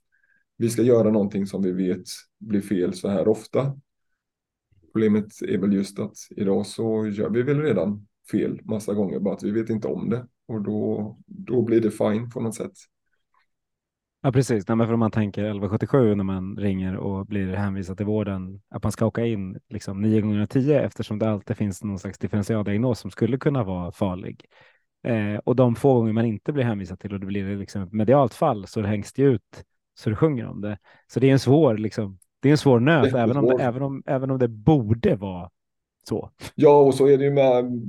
[0.57, 2.05] vi ska göra någonting som vi vet
[2.39, 3.77] blir fel så här ofta.
[4.93, 9.35] Problemet är väl just att idag så gör vi väl redan fel massa gånger, bara
[9.35, 10.27] att vi vet inte om det.
[10.47, 12.73] Och då, då blir det fine på något sätt.
[14.25, 14.69] Ja, precis.
[14.69, 18.61] Nej, men för om man tänker 1177 när man ringer och blir hänvisad till vården,
[18.71, 22.19] att man ska åka in liksom 9 gånger 10 eftersom det alltid finns någon slags
[22.19, 24.45] differentialdiagnos som skulle kunna vara farlig.
[25.07, 27.93] Eh, och de få gånger man inte blir hänvisad till och det blir liksom ett
[27.93, 29.65] medialt fall så det hängs det ut
[29.99, 30.79] så du sjunger om det.
[31.07, 33.83] Så det är en svår, liksom, det är en svår nöt, även om, det, även,
[33.83, 35.51] om, även om det borde vara
[36.09, 36.31] så.
[36.55, 37.83] Ja, och så är det ju med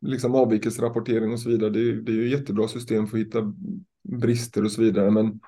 [0.00, 1.70] liksom avvikelserapportering och så vidare.
[1.70, 3.52] Det är, det är ju jättebra system för att hitta
[4.02, 5.10] brister och så vidare.
[5.10, 5.40] Men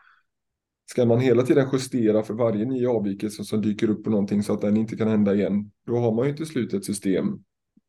[0.91, 4.53] ska man hela tiden justera för varje ny avvikelse som dyker upp på någonting så
[4.53, 7.45] att den inte kan hända igen, då har man ju till slut ett system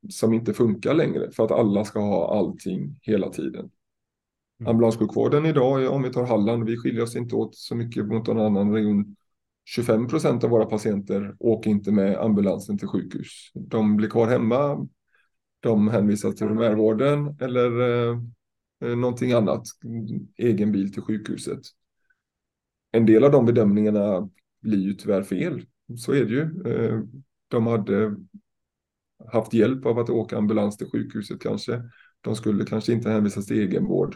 [0.09, 3.69] som inte funkar längre för att alla ska ha allting hela tiden.
[4.59, 4.69] Mm.
[4.69, 8.39] Ambulanssjukvården idag, om vi tar Halland, vi skiljer oss inte åt så mycket mot någon
[8.39, 9.15] annan region.
[9.65, 13.51] 25 procent av våra patienter åker inte med ambulansen till sjukhus.
[13.53, 14.87] De blir kvar hemma,
[15.59, 18.19] de hänvisas till primärvården eller eh,
[18.83, 19.63] eh, någonting annat,
[20.37, 21.61] egen bil till sjukhuset.
[22.91, 24.29] En del av de bedömningarna
[24.61, 25.65] blir ju tyvärr fel.
[25.97, 26.71] Så är det ju.
[26.71, 27.01] Eh,
[27.47, 28.15] de hade
[29.31, 31.83] haft hjälp av att åka ambulans till sjukhuset kanske.
[32.21, 34.15] De skulle kanske inte hänvisas till egenvård.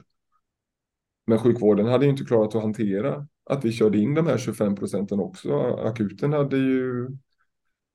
[1.28, 4.76] Men sjukvården hade ju inte klarat att hantera att vi körde in de här 25
[4.76, 5.60] procenten också.
[5.60, 7.08] Akuten hade ju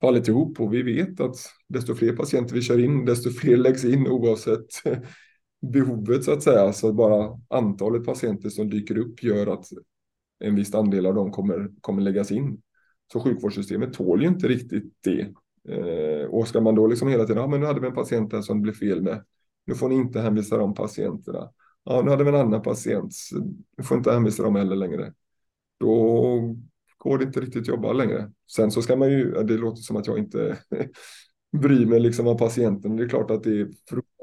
[0.01, 1.37] fallit ihop och vi vet att
[1.69, 4.67] desto fler patienter vi kör in, desto fler läggs in oavsett
[5.73, 6.73] behovet så att säga.
[6.73, 9.65] Så bara antalet patienter som dyker upp gör att
[10.41, 12.61] en viss andel av dem kommer, kommer läggas in.
[13.13, 15.21] Så sjukvårdssystemet tål ju inte riktigt det.
[15.69, 18.33] Eh, och ska man då liksom hela tiden, ja men nu hade vi en patient
[18.33, 19.25] här som det blev fel med.
[19.67, 21.51] Nu får ni inte hänvisa de patienterna.
[21.85, 23.15] Ja, nu hade vi en annan patient.
[23.77, 25.13] Nu får inte hänvisa dem heller längre.
[25.81, 26.57] Då
[26.99, 28.33] går det inte riktigt att jobba längre.
[28.57, 30.59] Sen så ska man ju, det låter som att jag inte
[31.53, 32.97] bryr mig liksom om patienten.
[32.97, 33.61] Det är klart att det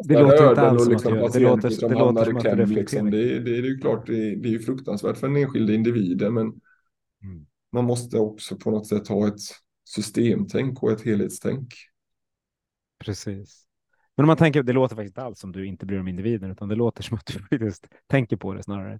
[0.09, 3.11] är inte alls och liksom det låter, som det kläm, att liksom.
[3.11, 6.33] det, det, det är ju klart, det, det är ju fruktansvärt för den enskilde individen,
[6.33, 6.45] men
[7.23, 7.45] mm.
[7.71, 9.39] man måste också på något sätt ha ett
[9.89, 11.73] systemtänk och ett helhetstänk.
[12.99, 13.63] Precis.
[14.17, 16.07] Men om man tänker, det låter faktiskt inte alls som du inte bryr dig om
[16.07, 18.99] individen, utan det låter som att du faktiskt tänker på det snarare.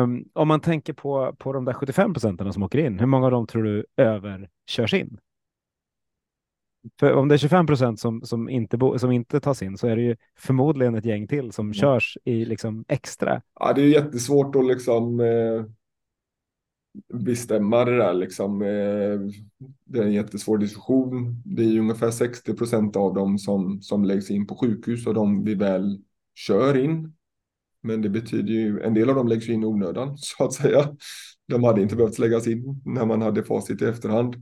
[0.00, 3.24] Um, om man tänker på, på de där 75 procenten som åker in, hur många
[3.24, 5.18] av dem tror du överkörs in?
[7.00, 9.96] För om det är 25 procent som, som, inte som inte tas in så är
[9.96, 11.74] det ju förmodligen ett gäng till som mm.
[11.74, 13.42] körs i liksom extra.
[13.60, 15.64] Ja, det är jättesvårt att liksom eh,
[17.12, 18.62] bestämma det där liksom.
[18.62, 19.20] Eh,
[19.84, 21.42] det är en jättesvår diskussion.
[21.44, 25.44] Det är ungefär 60 procent av dem som, som läggs in på sjukhus och de
[25.44, 26.02] vi väl
[26.34, 27.12] kör in.
[27.82, 30.96] Men det betyder ju, en del av dem läggs in i onödan så att säga.
[31.48, 34.34] De hade inte behövt läggas in när man hade facit i efterhand.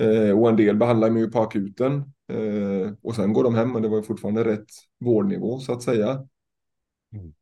[0.00, 1.94] Eh, och en del behandlar man ju på akuten.
[2.32, 4.68] Eh, och sen går de hem och det var fortfarande rätt
[5.00, 6.26] vårdnivå så att säga.
[7.12, 7.32] Mm.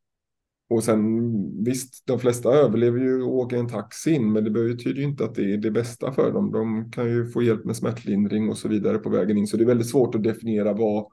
[0.71, 5.01] Och sen visst, de flesta överlever ju och åker en taxi in, men det betyder
[5.01, 6.53] ju inte att det är det bästa för dem.
[6.53, 9.47] De kan ju få hjälp med smärtlindring och så vidare på vägen in.
[9.47, 11.07] Så det är väldigt svårt att definiera vad,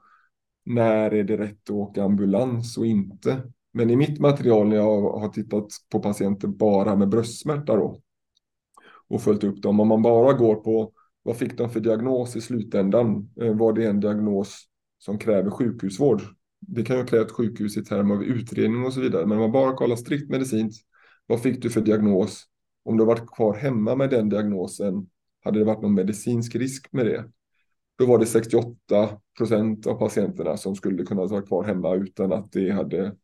[0.64, 3.42] när är det rätt att åka ambulans och inte.
[3.72, 8.00] Men i mitt material när jag har tittat på patienter bara med bröstsmärta då
[9.08, 10.92] och följt upp dem, om man bara går på
[11.26, 13.30] vad fick de för diagnos i slutändan?
[13.40, 14.64] Eh, var det en diagnos
[14.98, 16.22] som kräver sjukhusvård?
[16.60, 19.26] Det kan ju kräva ett sjukhus i termer av utredning och så vidare.
[19.26, 20.86] Men om man bara kollar strikt medicinskt,
[21.26, 22.44] vad fick du för diagnos?
[22.84, 25.08] Om du varit kvar hemma med den diagnosen,
[25.44, 27.24] hade det varit någon medicinsk risk med det?
[27.98, 28.76] Då var det 68
[29.38, 33.16] procent av patienterna som skulle kunna vara kvar hemma utan att det hade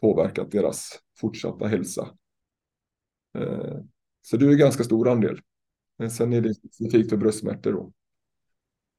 [0.00, 2.08] påverkat deras fortsatta hälsa.
[3.38, 3.78] Eh,
[4.22, 5.40] så det är en ganska stor andel.
[6.02, 7.92] Men sen är det specifikt för bröstsmärtor då.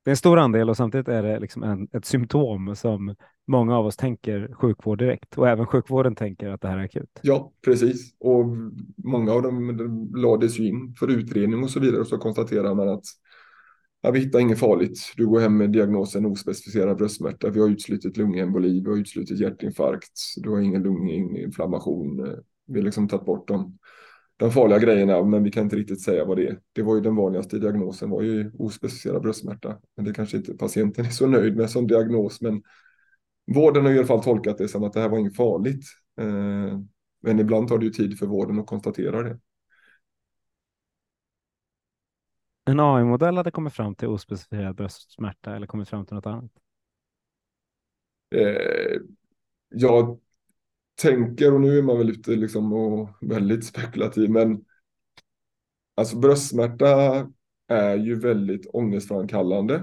[0.03, 3.15] Det är en stor andel och samtidigt är det liksom en, ett symptom som
[3.47, 7.19] många av oss tänker sjukvård direkt och även sjukvården tänker att det här är akut.
[7.21, 8.15] Ja, precis.
[8.19, 8.45] Och
[8.97, 9.77] många av dem
[10.15, 13.05] lades ju in för utredning och så vidare och så konstaterar man att
[14.01, 15.13] ja, vi hittar inget farligt.
[15.17, 17.49] Du går hem med diagnosen ospecificerad bröstsmärta.
[17.49, 22.35] Vi har utslutit lungemboli, vi har utslutit hjärtinfarkt, du har ingen lunginflammation.
[22.67, 23.77] Vi har liksom tagit bort dem
[24.37, 26.59] de farliga grejerna, men vi kan inte riktigt säga vad det är.
[26.73, 29.79] Det var ju den vanligaste diagnosen, var ju ospecificerad bröstsmärta.
[29.95, 32.63] Men det kanske inte patienten är så nöjd med som diagnos, men
[33.55, 35.85] vården har i alla fall tolkat det som att det här var inget farligt.
[36.19, 36.79] Eh,
[37.21, 39.39] men ibland tar det ju tid för vården att konstatera det.
[42.65, 46.51] En AI-modell hade kommit fram till ospecificerad bröstsmärta eller kommit fram till något annat?
[48.35, 49.01] Eh,
[49.69, 50.19] jag
[50.95, 54.65] tänker, och nu är man väl ute liksom och väldigt spekulativ, men
[55.95, 57.27] alltså bröstsmärta
[57.67, 59.75] är ju väldigt ångestframkallande.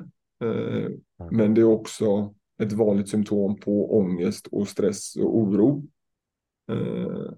[0.45, 0.91] Eh.
[1.31, 5.87] Men det är också ett vanligt symptom på ångest och stress och oro.
[6.73, 7.33] Eh,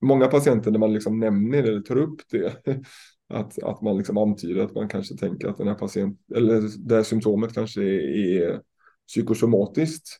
[0.00, 2.66] många patienter när man liksom nämner eller tar upp det,
[3.28, 6.94] att, att man liksom antyder att man kanske tänker att den här patienten, eller det
[6.94, 8.62] här symptomet kanske är, är
[9.08, 10.18] psykosomatiskt.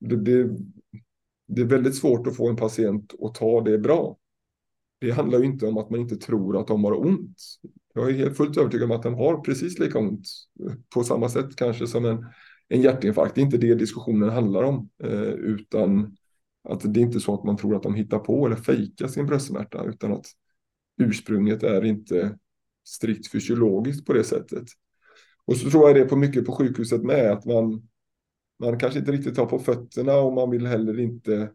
[0.00, 0.56] Det, det,
[1.46, 4.18] det är väldigt svårt att få en patient att ta det bra.
[5.00, 7.36] Det handlar ju inte om att man inte tror att de har ont.
[7.94, 10.28] Jag är helt fullt övertygad om att de har precis lika ont
[10.64, 12.26] eh, på samma sätt kanske som en,
[12.68, 13.34] en hjärtinfarkt.
[13.34, 16.16] Det är inte det diskussionen handlar om, eh, utan
[16.68, 19.26] Att det är inte så att man tror att de hittar på eller fejkar sin
[19.26, 20.26] bröstsmärta utan att
[21.00, 22.38] ursprunget är inte
[22.84, 24.64] strikt fysiologiskt på det sättet.
[25.44, 27.88] Och så tror jag det är på mycket på sjukhuset med att man,
[28.58, 31.50] man kanske inte riktigt har på fötterna och man vill heller inte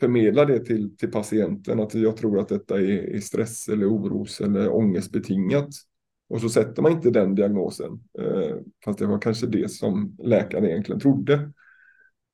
[0.00, 4.40] förmedla det till, till patienten att jag tror att detta är, är stress eller oros
[4.40, 5.68] eller ångestbetingat.
[6.28, 8.00] Och så sätter man inte den diagnosen.
[8.18, 11.34] Eh, fast det var kanske det som läkaren egentligen trodde.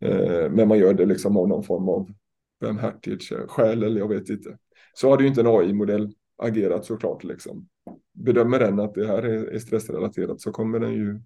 [0.01, 2.13] Eh, men man gör det liksom av någon form av
[2.61, 4.59] barmhärtighetsskäl eller jag vet inte.
[4.95, 7.25] Så har det ju inte en AI-modell agerat såklart.
[7.25, 7.69] Liksom.
[8.13, 11.21] Bedömer den att det här är, är stressrelaterat så kommer den ju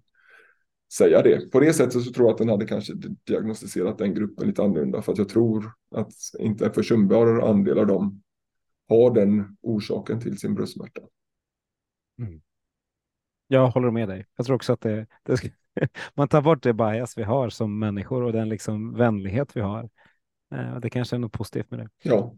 [0.93, 1.51] säga det.
[1.51, 2.93] På det sättet så tror jag att den hade kanske
[3.23, 7.87] diagnostiserat den gruppen lite annorlunda för att jag tror att inte en försumbar andel av
[7.87, 8.21] dem
[8.89, 11.01] har den orsaken till sin bröstsmärta.
[12.19, 12.41] Mm.
[13.47, 14.25] Jag håller med dig.
[14.35, 15.49] Jag tror också att det, det ska,
[16.13, 19.89] man tar bort det bias vi har som människor och den liksom vänlighet vi har.
[20.55, 21.89] Eh, det kanske är något positivt med det.
[22.03, 22.35] Ja.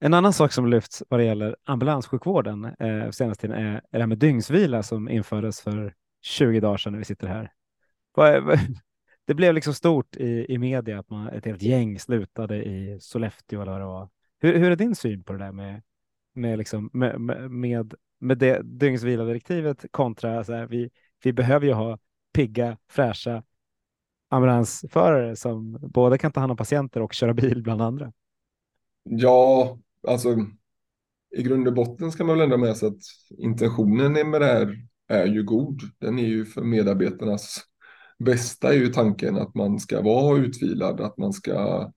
[0.00, 3.98] En annan sak som lyfts vad det gäller ambulanssjukvården eh, senaste tiden är, är det
[3.98, 7.52] här med dygnsvila som infördes för 20 dagar sedan när vi sitter här.
[9.24, 13.62] Det blev liksom stort i, i media att man, ett helt gäng slutade i Sollefteå
[13.62, 14.08] eller vad det var.
[14.38, 15.82] Hur, hur är din syn på det där med,
[16.34, 20.90] med, liksom, med, med, med det dygnsvila-direktivet kontra så här, vi,
[21.22, 21.98] vi behöver ju ha
[22.32, 23.42] pigga, fräscha
[24.28, 28.12] ambulansförare som både kan ta hand om patienter och köra bil bland andra?
[29.02, 30.36] Ja, alltså
[31.36, 33.02] i grund och botten ska man väl ändå med sig att
[33.38, 35.80] intentionen med det här är ju god.
[35.98, 37.60] Den är ju för medarbetarnas
[38.18, 41.90] bästa är ju tanken att man ska vara utvilad, att man ska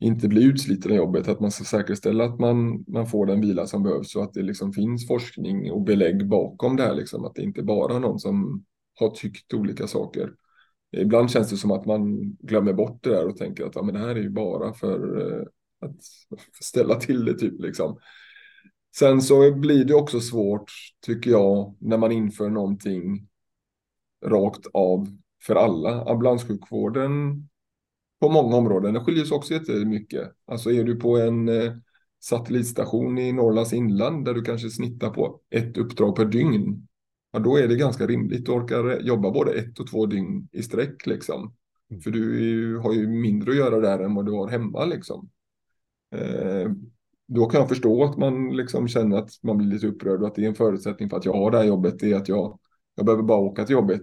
[0.00, 3.66] inte bli utsliten i jobbet, att man ska säkerställa att man, man får den vila
[3.66, 7.34] som behövs och att det liksom finns forskning och belägg bakom det här, liksom, att
[7.34, 10.32] det inte bara är någon som har tyckt olika saker.
[10.96, 13.94] Ibland känns det som att man glömmer bort det där och tänker att ja, men
[13.94, 15.42] det här är ju bara för eh,
[15.80, 15.96] att
[16.60, 17.98] ställa till det typ liksom.
[18.98, 20.72] Sen så blir det också svårt,
[21.06, 23.28] tycker jag, när man inför någonting
[24.24, 25.08] rakt av
[25.46, 26.04] för alla.
[26.04, 27.48] Ambulanssjukvården
[28.20, 30.32] på många områden, den skiljer sig också jättemycket.
[30.46, 31.72] Alltså är du på en eh,
[32.20, 36.88] satellitstation i Norrlands inland där du kanske snittar på ett uppdrag per dygn,
[37.32, 38.46] ja, då är det ganska rimligt.
[38.46, 41.54] Du orkar jobba både ett och två dygn i sträck liksom.
[41.90, 42.02] Mm.
[42.02, 45.30] För du har ju mindre att göra där än vad du har hemma liksom.
[46.14, 46.70] Eh,
[47.26, 50.34] då kan jag förstå att man liksom känner att man blir lite upprörd och att
[50.34, 51.98] det är en förutsättning för att jag har det här jobbet.
[51.98, 52.58] Det är att jag,
[52.94, 54.02] jag behöver bara åka till jobbet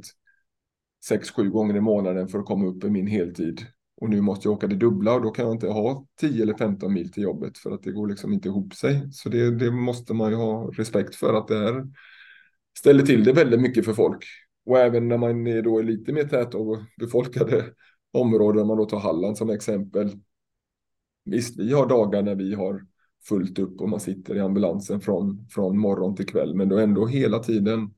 [1.05, 3.61] sex, sju gånger i månaden för att komma upp i min heltid.
[4.01, 6.53] Och nu måste jag åka det dubbla och då kan jag inte ha 10 eller
[6.53, 9.11] 15 mil till jobbet för att det går liksom inte ihop sig.
[9.11, 11.87] Så det, det måste man ju ha respekt för att det här
[12.79, 14.25] ställer till det väldigt mycket för folk.
[14.65, 17.65] Och även när man är då lite mer tät och befolkade
[18.13, 20.11] områden, om man då tar Halland som exempel.
[21.25, 22.85] Visst, vi har dagar när vi har
[23.23, 26.55] fullt upp och man sitter i ambulansen från, från morgon till kväll.
[26.55, 27.93] Men då ändå hela tiden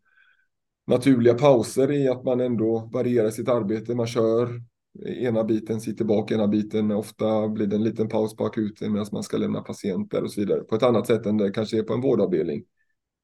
[0.87, 3.95] naturliga pauser i att man ändå varierar sitt arbete.
[3.95, 4.61] Man kör
[5.05, 6.91] ena biten, sitter bak ena biten.
[6.91, 10.41] Ofta blir det en liten paus på akuten medan man ska lämna patienter och så
[10.41, 10.59] vidare.
[10.59, 12.63] På ett annat sätt än det kanske är på en vårdavdelning.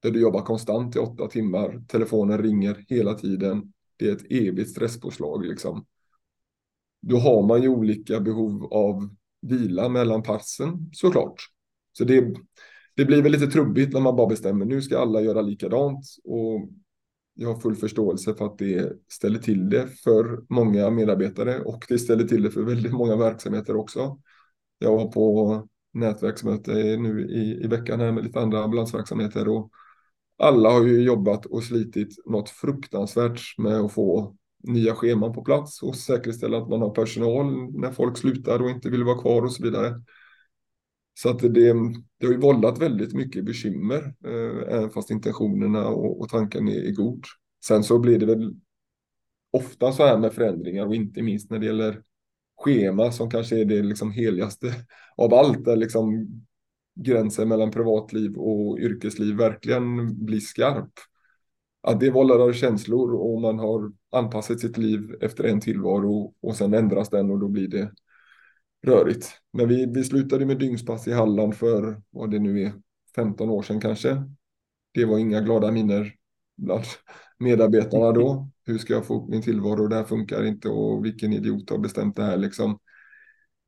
[0.02, 1.82] Där du jobbar konstant i åtta timmar.
[1.88, 3.72] Telefonen ringer hela tiden.
[3.96, 5.86] Det är ett evigt stresspåslag liksom.
[7.02, 9.08] Då har man ju olika behov av
[9.42, 11.34] vila mellan passen såklart.
[12.00, 12.34] Så det,
[12.96, 16.04] det blir väl lite trubbigt när man bara bestämmer nu ska alla göra likadant.
[16.24, 16.68] Och
[17.34, 21.98] jag har full förståelse för att det ställer till det för många medarbetare och det
[21.98, 24.18] ställer till det för väldigt många verksamheter också.
[24.78, 29.70] Jag var på nätverksmöte nu i, i veckan här med lite andra ambulansverksamheter och
[30.38, 35.82] alla har ju jobbat och slitit något fruktansvärt med att få nya scheman på plats
[35.82, 39.52] och säkerställa att man har personal när folk slutar och inte vill vara kvar och
[39.52, 39.94] så vidare.
[41.22, 41.72] Så att det,
[42.18, 46.82] det har ju vållat väldigt mycket bekymmer, eh, även fast intentionerna och, och tanken är,
[46.82, 47.24] är god.
[47.64, 48.54] Sen så blir det väl
[49.50, 52.02] ofta så här med förändringar och inte minst när det gäller
[52.56, 54.74] schema som kanske är det liksom heligaste
[55.16, 56.26] av allt, där liksom
[56.94, 60.92] gränsen mellan privatliv och yrkesliv verkligen blir skarp.
[61.82, 66.74] Att det vållar känslor och man har anpassat sitt liv efter en tillvaro och sen
[66.74, 67.92] ändras den och då blir det
[68.82, 69.30] rörigt.
[69.52, 72.72] Men vi, vi slutade med dygnspass i Halland för vad det nu är,
[73.14, 74.22] 15 år sedan kanske.
[74.94, 76.14] Det var inga glada miner
[76.56, 76.84] bland
[77.38, 78.48] medarbetarna då.
[78.66, 79.86] Hur ska jag få upp min tillvaro?
[79.86, 82.78] Det här funkar inte och vilken idiot har bestämt det här liksom.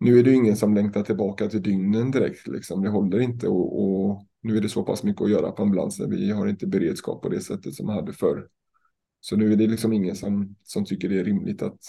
[0.00, 2.82] Nu är det ingen som längtar tillbaka till dygnen direkt liksom.
[2.82, 6.10] Det håller inte och, och nu är det så pass mycket att göra på ambulansen.
[6.10, 8.48] Vi har inte beredskap på det sättet som man hade förr.
[9.20, 11.80] Så nu är det liksom ingen som, som tycker det är rimligt att,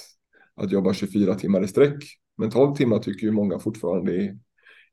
[0.55, 2.03] att jobba 24 timmar i sträck
[2.37, 4.37] men 12 timmar tycker ju många fortfarande är,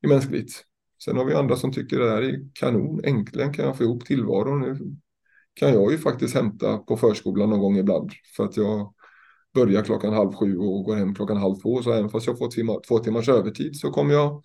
[0.00, 0.64] är mänskligt.
[1.04, 3.00] Sen har vi andra som tycker det här är kanon.
[3.04, 4.60] Äntligen kan jag få ihop tillvaron.
[4.60, 4.96] Nu
[5.54, 8.10] kan jag ju faktiskt hämta på förskolan någon gång ibland.
[8.36, 8.94] För att jag
[9.54, 11.82] börjar klockan halv sju och går hem klockan halv två.
[11.82, 14.42] Så även fast jag får timmar, två timmars övertid så kommer jag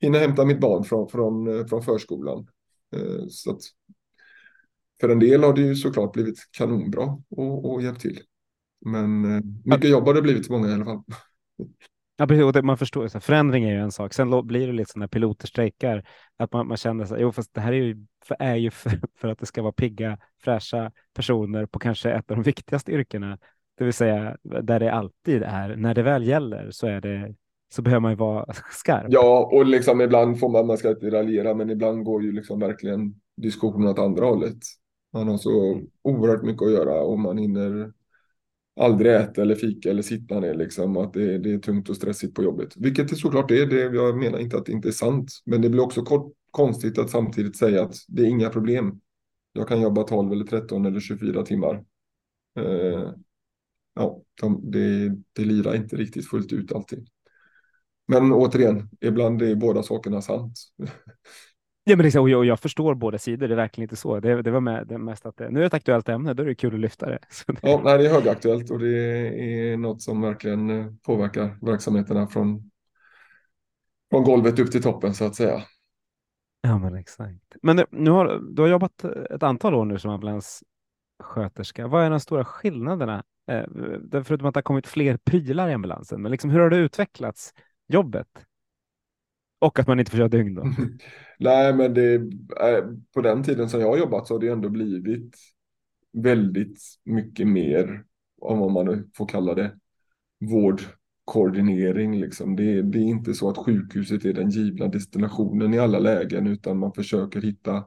[0.00, 2.46] hinna hämta mitt barn från, från, från förskolan.
[2.96, 3.60] Eh, så att
[5.00, 8.20] för en del har det ju såklart blivit kanonbra och, och hjälpt till.
[8.80, 11.02] Men eh, mycket jobb har det blivit för många i alla fall.
[12.16, 12.44] Ja, precis.
[12.44, 14.14] Och det, man förstår, så förändring är ju en sak.
[14.14, 16.04] Sen blir det lite så när piloter strejkar,
[16.36, 19.00] att man, man känner så jo, fast det här är ju för, är ju för,
[19.18, 23.38] för, att det ska vara pigga, fräscha personer på kanske ett av de viktigaste yrkena,
[23.78, 27.34] det vill säga där det alltid är, när det väl gäller så är det
[27.68, 29.06] så behöver man ju vara skarp.
[29.08, 32.60] Ja, och liksom ibland får man, man ska inte raljera, men ibland går ju liksom
[32.60, 34.58] verkligen diskussionen åt andra hållet.
[35.12, 37.92] Man har så oerhört mycket att göra och man hinner
[38.80, 40.96] aldrig äta eller fika eller sitta ner liksom.
[40.96, 42.76] Att det, det är tungt och stressigt på jobbet.
[42.76, 43.66] Vilket det såklart är.
[43.66, 45.30] Det, jag menar inte att det inte är sant.
[45.44, 49.00] Men det blir också kort, konstigt att samtidigt säga att det är inga problem.
[49.52, 51.84] Jag kan jobba 12 eller 13 eller 24 timmar.
[52.58, 53.12] Eh,
[53.94, 57.08] ja, de, det, det lirar inte riktigt fullt ut alltid.
[58.08, 60.58] Men återigen, ibland är båda sakerna sant.
[61.88, 63.48] Ja, men liksom, och jag, och jag förstår båda sidor.
[63.48, 64.20] Det är verkligen inte så.
[64.20, 66.34] Det, det var med, det mest att det, nu är det ett aktuellt ämne.
[66.34, 67.18] Då är det kul att lyfta det.
[67.46, 67.58] det...
[67.62, 72.70] Ja, nej, det är högaktuellt och det är något som verkligen eh, påverkar verksamheterna från,
[74.10, 75.62] från golvet upp till toppen så att säga.
[76.60, 77.56] Ja, men exakt.
[77.62, 81.86] Men nu har du har jobbat ett antal år nu som ambulanssköterska.
[81.86, 83.24] Vad är de stora skillnaderna?
[83.50, 83.64] Eh,
[84.24, 87.54] förutom att det har kommit fler prylar i ambulansen, men liksom, hur har det utvecklats
[87.88, 88.45] jobbet?
[89.58, 90.64] Och att man inte får köra dygn då?
[91.38, 92.84] Nej, men det, eh,
[93.14, 95.36] på den tiden som jag har jobbat så har det ändå blivit
[96.12, 98.04] väldigt mycket mer,
[98.40, 99.74] om vad man får kalla det,
[100.40, 102.20] vårdkoordinering.
[102.20, 102.56] Liksom.
[102.56, 106.78] Det, det är inte så att sjukhuset är den givna destinationen i alla lägen, utan
[106.78, 107.84] man försöker hitta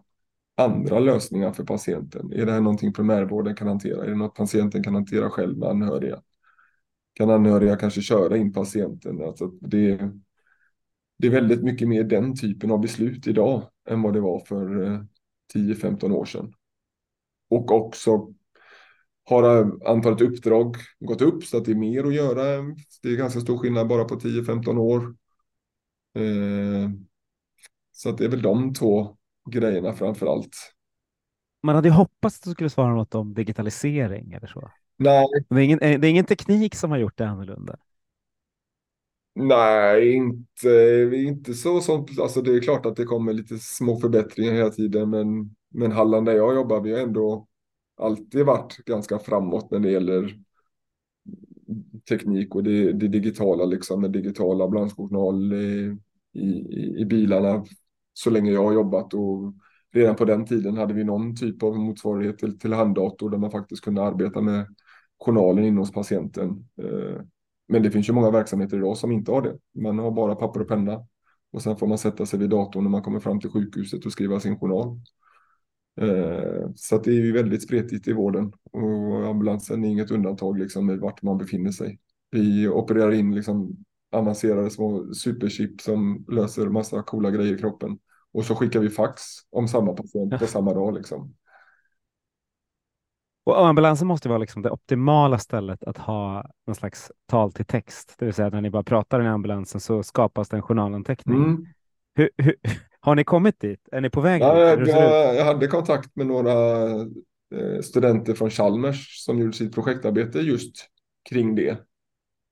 [0.58, 2.34] andra lösningar för patienten.
[2.34, 4.04] Är det här någonting primärvården kan hantera?
[4.04, 6.22] Är det något patienten kan hantera själv med anhöriga?
[7.14, 9.22] Kan anhöriga kanske köra in patienten?
[9.22, 10.12] Alltså det,
[11.20, 14.66] det är väldigt mycket mer den typen av beslut idag än vad det var för
[15.54, 16.54] 10-15 eh, år sedan.
[17.50, 18.34] Och också
[19.26, 22.44] har eh, antalet uppdrag gått upp så att det är mer att göra.
[23.04, 25.16] Det är ganska stor skillnad bara på 10-15 år.
[26.16, 26.90] Eh,
[27.92, 29.18] så att det är väl de två
[29.52, 30.56] grejerna framför allt.
[31.64, 34.72] Man hade ju hoppats att du skulle svara något om digitalisering eller så.
[34.98, 35.26] Nej.
[35.50, 37.78] Det är ingen, det är ingen teknik som har gjort det annorlunda.
[39.40, 40.70] Nej, inte,
[41.16, 42.20] inte så sånt.
[42.20, 46.26] Alltså det är klart att det kommer lite små förbättringar hela tiden, men, men Halland
[46.26, 47.48] där jag jobbar, vi har ändå
[47.98, 50.40] alltid varit ganska framåt när det gäller
[52.10, 55.98] teknik och det, det digitala, liksom med digitala ambulansjournal i,
[56.34, 57.66] i, i bilarna
[58.14, 59.54] så länge jag har jobbat och
[59.92, 63.52] redan på den tiden hade vi någon typ av motsvarighet till, till handdator där man
[63.52, 64.66] faktiskt kunde arbeta med
[65.20, 66.68] journalen inne hos patienten.
[66.82, 67.22] Eh,
[67.70, 69.58] men det finns ju många verksamheter idag som inte har det.
[69.82, 71.06] Man har bara papper och penna.
[71.52, 74.12] Och sen får man sätta sig vid datorn när man kommer fram till sjukhuset och
[74.12, 75.00] skriva sin journal.
[76.02, 80.90] Eh, så det är ju väldigt spretigt i vården och ambulansen är inget undantag liksom
[80.90, 82.00] i vart man befinner sig.
[82.32, 83.78] Vi opererar in liksom
[84.12, 88.00] avancerade små superchip som löser massa coola grejer i kroppen.
[88.32, 91.36] Och så skickar vi fax om samma patient på samma dag liksom.
[93.44, 98.16] Och ambulansen måste vara liksom det optimala stället att ha någon slags tal till text,
[98.18, 101.38] det vill säga när ni bara pratar i ambulansen så skapas det en journalanteckning.
[101.38, 101.66] Mm.
[102.16, 102.56] Hur, hur,
[103.00, 103.90] har ni kommit dit?
[103.92, 104.42] Är ni på väg?
[104.42, 106.86] Ja, jag, jag, jag, hade kontakt med några
[107.56, 110.76] eh, studenter från Chalmers som gjorde sitt projektarbete just
[111.30, 111.70] kring det.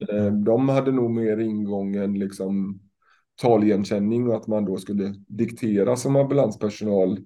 [0.09, 2.79] Eh, de hade nog mer ingången liksom
[3.41, 7.19] taligenkänning och att man då skulle diktera som ambulanspersonal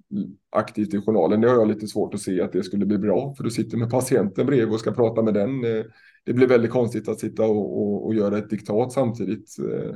[0.50, 1.42] aktivt i journalen.
[1.42, 3.78] Det har jag lite svårt att se att det skulle bli bra, för du sitter
[3.78, 5.64] med patienten bredvid och ska prata med den.
[5.64, 5.84] Eh,
[6.26, 9.60] det blir väldigt konstigt att sitta och, och, och göra ett diktat samtidigt.
[9.60, 9.96] Eh,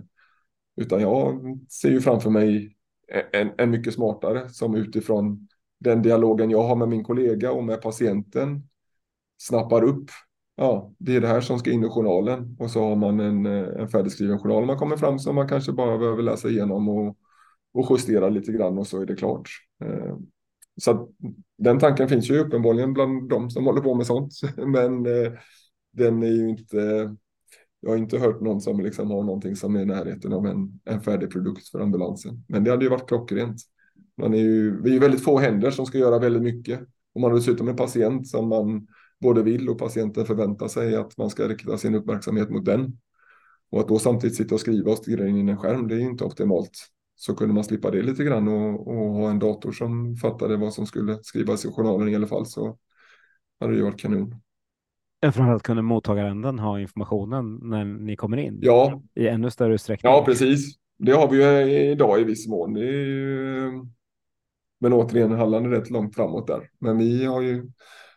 [0.75, 2.75] utan jag ser ju framför mig
[3.33, 5.47] en, en mycket smartare som utifrån
[5.79, 8.63] den dialogen jag har med min kollega och med patienten
[9.37, 10.09] snappar upp
[10.55, 13.45] ja, det är det här som ska in i journalen och så har man en,
[13.45, 17.17] eh, en färdigskriven journal man kommer fram som man kanske bara behöver läsa igenom och,
[17.73, 19.49] och justera lite grann och så är det klart.
[19.83, 20.17] Eh,
[20.81, 21.09] så
[21.57, 25.31] den tanken finns ju uppenbarligen bland de som håller på med sånt, men eh,
[25.93, 27.15] den är ju inte.
[27.79, 30.79] Jag har inte hört någon som liksom har någonting som är i närheten av en,
[30.85, 33.61] en färdig produkt för ambulansen, men det hade ju varit klockrent.
[34.17, 36.79] Man är ju, vi är ju väldigt få händer som ska göra väldigt mycket
[37.13, 38.87] och man har dessutom en patient som man
[39.21, 42.97] både vill och patienten förväntar sig att man ska rikta sin uppmärksamhet mot den.
[43.71, 45.99] Och att då samtidigt sitta och skriva och stirra in i en skärm, det är
[45.99, 46.71] ju inte optimalt.
[47.15, 50.73] Så kunde man slippa det lite grann och, och ha en dator som fattade vad
[50.73, 52.77] som skulle skrivas i journalen i alla fall så
[53.59, 54.35] hade det ju varit kanon.
[55.21, 60.11] Framförallt kunde mottagaränden ha informationen när ni kommer in Ja, i ännu större utsträckning.
[60.11, 60.75] ja precis.
[60.97, 62.75] Det har vi ju idag i viss mån.
[62.75, 63.85] Ju...
[64.79, 66.69] Men återigen, Halland är rätt långt framåt där.
[66.79, 67.71] Men vi har ju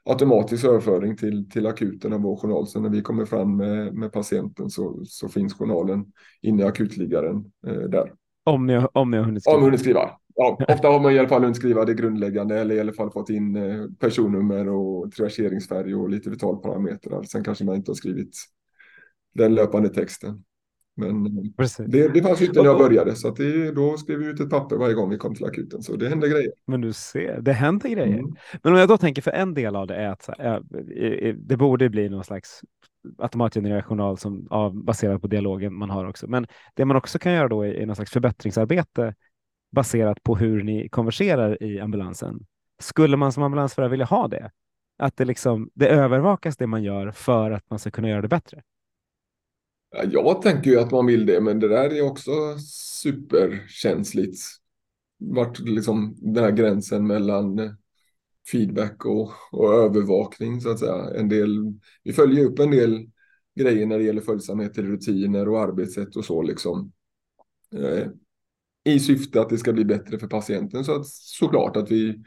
[0.08, 2.66] automatisk överföring till, till akuten av vår journal.
[2.66, 6.04] Så när vi kommer fram med, med patienten så, så finns journalen
[6.42, 8.12] inne i akutliggaren eh, där.
[8.44, 9.56] Om ni, om ni har hunnit skriva.
[9.56, 10.10] Om hunnit skriva.
[10.34, 13.10] Ja, ofta har man i alla fall hunnit skriva det grundläggande eller i alla fall
[13.10, 17.22] fått in eh, personnummer och traverseringsfärg och lite vitalparametrar.
[17.22, 18.36] Sen kanske man inte har skrivit
[19.34, 20.44] den löpande texten.
[20.98, 21.86] Men Precis.
[21.88, 24.50] det, det fanns ju inte när jag började så det, då skrev vi ut ett
[24.50, 25.82] papper varje gång vi kom till akuten.
[25.82, 26.52] Så det hände grejer.
[26.66, 28.18] Men du ser, det händer grejer.
[28.18, 28.34] Mm.
[28.62, 30.62] Men om jag då tänker för en del av det är att här,
[30.96, 32.60] eh, det borde bli någon slags
[33.18, 36.26] automatgenererad journal som av, baserat på dialogen man har också.
[36.26, 39.14] Men det man också kan göra då är, är någon slags förbättringsarbete
[39.72, 42.40] baserat på hur ni konverserar i ambulansen.
[42.78, 44.50] Skulle man som ambulansförare vilja ha det?
[44.98, 48.28] Att det, liksom, det övervakas det man gör för att man ska kunna göra det
[48.28, 48.62] bättre?
[49.90, 52.30] Ja, Jag tänker ju att man vill det, men det där är också
[53.02, 54.38] superkänsligt.
[55.18, 57.76] Vart liksom den här gränsen mellan
[58.52, 61.10] feedback och, och övervakning så att säga.
[61.14, 61.72] En del,
[62.04, 63.10] vi följer upp en del
[63.58, 66.92] grejer när det gäller följsamhet till rutiner och arbetssätt och så liksom.
[67.74, 68.06] Eh,
[68.84, 72.22] I syfte att det ska bli bättre för patienten så att såklart att vi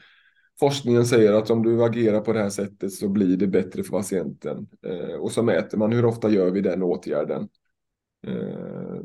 [0.62, 3.92] forskningen säger att om du agerar på det här sättet så blir det bättre för
[3.92, 4.68] patienten.
[4.86, 7.50] Eh, och så mäter man hur ofta gör vi den åtgärden.
[8.28, 9.02] Eh,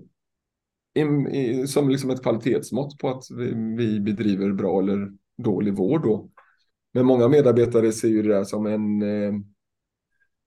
[0.94, 1.00] i,
[1.38, 6.30] i, som liksom ett kvalitetsmått på att vi, vi bedriver bra eller dålig vård då.
[6.94, 9.34] Men många medarbetare ser ju det där som en, eh,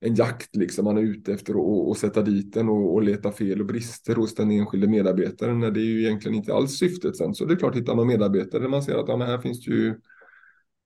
[0.02, 0.86] en jakt, liksom.
[0.86, 1.54] man är ute efter
[1.92, 5.60] att, sätta dit den och, och leta fel och brister hos den enskilde medarbetaren.
[5.60, 7.34] När det är ju egentligen inte alls syftet sen.
[7.34, 9.66] Så det är klart, hittar man medarbetare där man ser att ja, men här finns
[9.66, 9.96] det ju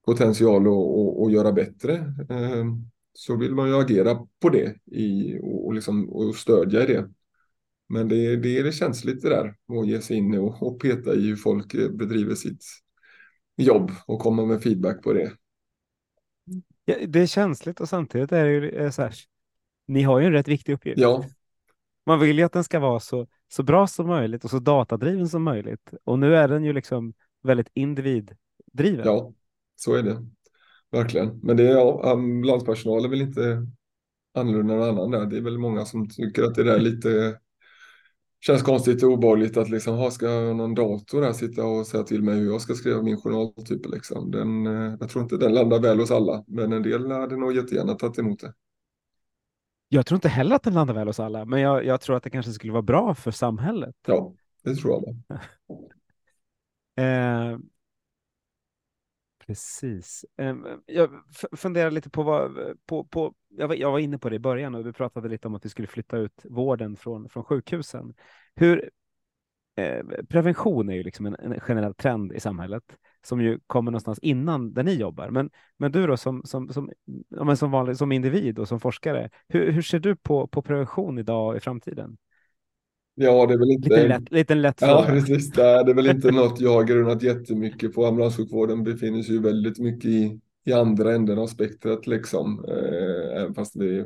[0.06, 1.94] potential att, att, göra bättre.
[2.30, 2.64] eh,
[3.12, 7.10] Så vill man ju agera på det i, och, liksom, och stödja det.
[7.88, 11.26] Men det, det är känsligt det där att ge sig in och, och peta i
[11.26, 12.64] hur folk bedriver sitt
[13.56, 15.32] jobb och komma med feedback på det.
[16.84, 19.14] Ja, det är känsligt och samtidigt är det ju eh, så här.
[19.86, 20.98] Ni har ju en rätt viktig uppgift.
[21.00, 21.24] Ja,
[22.06, 25.28] Man vill ju att den ska vara så, så bra som möjligt och så datadriven
[25.28, 25.94] som möjligt.
[26.04, 29.06] Och nu är den ju liksom väldigt individdriven.
[29.06, 29.32] ja,
[29.76, 30.26] så är det.
[30.92, 31.40] Verkligen.
[31.42, 33.66] Men det är, ja, ambulanspersonal är väl inte
[34.34, 35.26] annorlunda än annan där.
[35.26, 37.38] Det är väl många som tycker att det där lite
[38.46, 42.22] känns konstigt och obehagligt att liksom, ha, ska någon dator där sitta och säga till
[42.22, 44.30] mig hur jag ska skriva min journal typ liksom.
[44.30, 47.56] Den, eh, jag tror inte den landar väl hos alla, men en del hade nog
[47.56, 48.54] jättegärna tagit emot det.
[49.88, 52.22] Jag tror inte heller att den landar väl hos alla, men jag, jag tror att
[52.22, 53.94] det kanske skulle vara bra för samhället.
[54.06, 55.38] Ja, det tror jag.
[56.96, 57.58] Eh,
[59.46, 60.24] precis.
[60.36, 61.10] Ehm, jag
[61.56, 64.74] funderar lite på vad, på, på, jag, var, jag var inne på det i början
[64.74, 68.14] och vi pratade lite om att vi skulle flytta ut vården från, från sjukhusen.
[68.54, 68.90] Hur,
[69.76, 72.84] eh, prevention är ju liksom en, en generell trend i samhället
[73.26, 75.30] som ju kommer någonstans innan där ni jobbar.
[75.30, 76.90] Men, men du då som, som, som,
[77.28, 80.62] ja, men som, vanlig, som individ och som forskare, hur, hur ser du på, på
[80.62, 82.16] prevention idag och i framtiden?
[83.14, 83.88] Ja, det är väl inte...
[83.88, 85.20] Lite lätt, lite lätt Ja, fråga.
[85.20, 85.50] precis.
[85.50, 88.06] Det är, väl inte något jag har grunnat jättemycket på.
[88.06, 92.64] Ambulanssjukvården befinner sig ju väldigt mycket i, i andra änden av spektrat liksom.
[92.68, 94.04] Eh, även fast vi...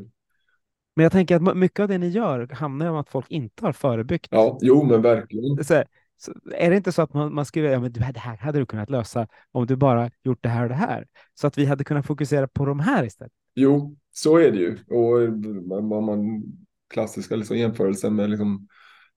[0.97, 3.73] Men jag tänker att mycket av det ni gör handlar om att folk inte har
[3.73, 4.29] förebyggt.
[4.31, 5.65] Ja, jo men verkligen.
[5.65, 5.85] Så,
[6.17, 8.59] så är det inte så att man, man skulle, ja men du, det här hade
[8.59, 11.07] du kunnat lösa om du bara gjort det här och det här.
[11.35, 13.33] Så att vi hade kunnat fokusera på de här istället.
[13.55, 14.73] Jo, så är det ju.
[14.73, 15.45] Och
[15.91, 16.43] vad man
[16.89, 18.69] klassiska liksom jämförelsen med liksom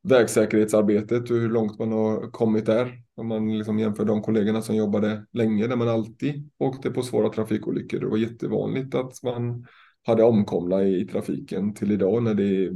[0.03, 3.03] vägsäkerhetsarbetet och hur långt man har kommit där.
[3.15, 7.29] Om man liksom jämför de kollegorna som jobbade länge där man alltid åkte på svåra
[7.29, 7.99] trafikolyckor.
[7.99, 9.65] Det var jättevanligt att man
[10.03, 12.71] hade omkomna i trafiken till idag när det är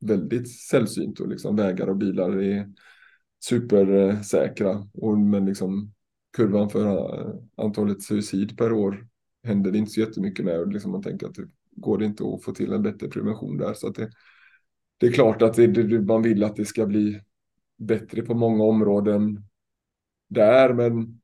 [0.00, 2.68] väldigt sällsynt och liksom vägar och bilar är
[3.44, 4.88] supersäkra.
[4.94, 5.92] Och, men liksom
[6.36, 9.06] kurvan för eh, antalet suicid per år
[9.44, 10.60] händer det inte så jättemycket med.
[10.60, 13.56] Och liksom man tänker att det går det inte att få till en bättre prevention
[13.56, 13.74] där.
[13.74, 14.10] Så att det,
[15.00, 17.20] det är klart att det, det, man vill att det ska bli
[17.78, 19.44] bättre på många områden
[20.28, 21.20] där, men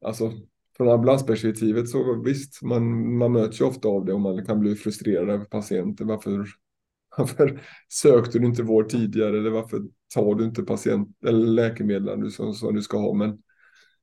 [0.00, 0.32] alltså
[0.76, 4.74] från ambulansperspektivet så visst, man, man möts ju ofta av det och man kan bli
[4.74, 6.04] frustrerad över patienter.
[6.04, 6.46] Varför,
[7.16, 9.82] varför sökte du inte vård tidigare eller varför
[10.14, 13.14] tar du inte patient eller läkemedel som, som du ska ha?
[13.14, 13.42] Men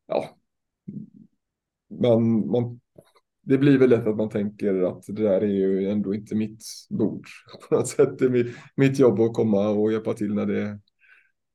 [0.08, 0.38] ja,
[2.02, 2.80] man, man
[3.50, 6.64] det blir väl lätt att man tänker att det där är ju ändå inte mitt
[6.90, 7.28] bord.
[7.70, 10.80] På något sätt det är mitt jobb att komma och hjälpa till när, det,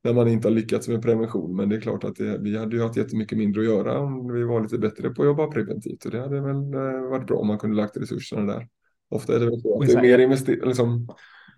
[0.05, 1.57] när man inte har lyckats med prevention.
[1.57, 4.33] Men det är klart att det, vi hade ju haft jättemycket mindre att göra om
[4.33, 6.05] vi var lite bättre på att jobba preventivt.
[6.05, 8.69] Och det hade väl eh, varit bra om man kunde lagt resurserna där.
[9.09, 11.07] Ofta är det väl så att det är, mer invester liksom,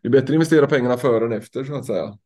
[0.02, 2.18] det är bättre att investera pengarna före än efter så att säga.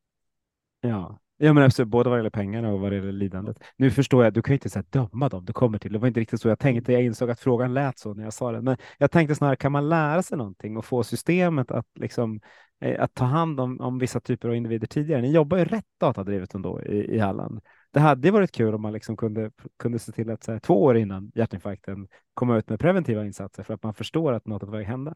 [0.81, 3.57] Ja, Ja, men absolut, både vad det gäller pengarna och vad det gäller lidandet.
[3.76, 5.93] Nu förstår jag, du kan ju inte så döma dem du kommer till.
[5.93, 6.93] Det var inte riktigt så jag tänkte.
[6.93, 8.62] Jag insåg att frågan lät så när jag sa det.
[8.62, 12.41] Men jag tänkte snarare, kan man lära sig någonting och få systemet att, liksom,
[12.80, 15.22] eh, att ta hand om, om vissa typer av individer tidigare?
[15.22, 17.61] Ni jobbar ju rätt datadrivet ändå i, i Halland.
[17.93, 20.97] Det hade varit kul om man liksom kunde, kunde se till att här, två år
[20.97, 24.72] innan hjärtinfarkten komma ut med preventiva insatser för att man förstår att något är på
[24.72, 25.14] väg hända.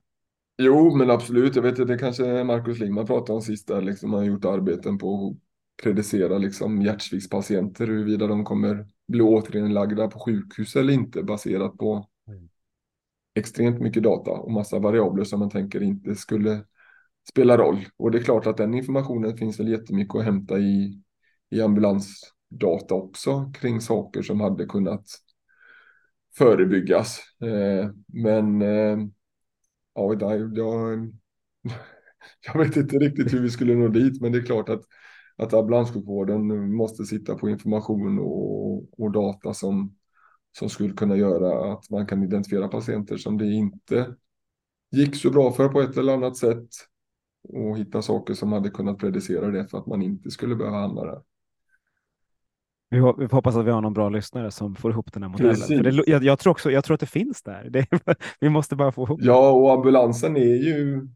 [0.59, 1.57] Jo, men absolut.
[1.57, 4.45] Jag vet att det kanske Markus Lingman pratade om sist där, liksom, man har gjort
[4.45, 5.37] arbeten på
[5.85, 12.49] predicera liksom hjärtsviktspatienter huruvida de kommer bli återinlagda på sjukhus eller inte baserat på mm.
[13.35, 16.65] extremt mycket data och massa variabler som man tänker inte skulle
[17.31, 17.87] spela roll.
[17.97, 21.03] Och det är klart att den informationen finns väl jättemycket att hämta i,
[21.51, 25.07] i ambulansdata också kring saker som hade kunnat
[26.39, 27.21] förebyggas.
[27.43, 28.99] Eh, men eh,
[29.95, 30.15] ja,
[30.55, 31.13] jag,
[32.47, 34.83] jag vet inte riktigt hur vi skulle nå dit, men det är klart att
[35.37, 39.97] att ambulanssjukvården måste sitta på information och, och data som,
[40.59, 44.15] som skulle kunna göra att man kan identifiera patienter som det inte
[44.91, 46.69] gick så bra för på ett eller annat sätt
[47.49, 51.05] och hitta saker som hade kunnat predicera det för att man inte skulle behöva hamna
[51.05, 51.23] där.
[52.91, 55.83] Vi, vi hoppas att vi har någon bra lyssnare som får ihop den här modellen.
[55.83, 57.71] Det, jag, jag, tror också, jag tror att det finns där.
[57.71, 57.87] Det,
[58.41, 61.09] vi måste bara få ihop Ja, och ambulansen är ju...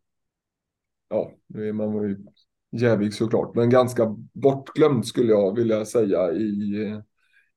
[1.08, 2.24] Ja, nu är man ju
[2.70, 7.00] jävig såklart, men ganska bortglömd skulle jag vilja säga i,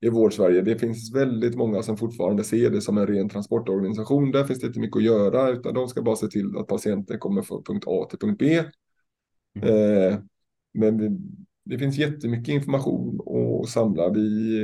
[0.00, 0.62] i vård-Sverige.
[0.62, 4.30] Det finns väldigt många som fortfarande ser det som en ren transportorganisation.
[4.30, 7.18] Där finns det inte mycket att göra, utan de ska bara se till att patienten
[7.18, 8.64] kommer från punkt A till punkt B.
[9.54, 9.68] Mm.
[9.68, 10.18] Eh,
[10.74, 11.18] men det,
[11.64, 13.20] det, finns jättemycket information
[13.62, 14.12] att samla.
[14.12, 14.56] Vi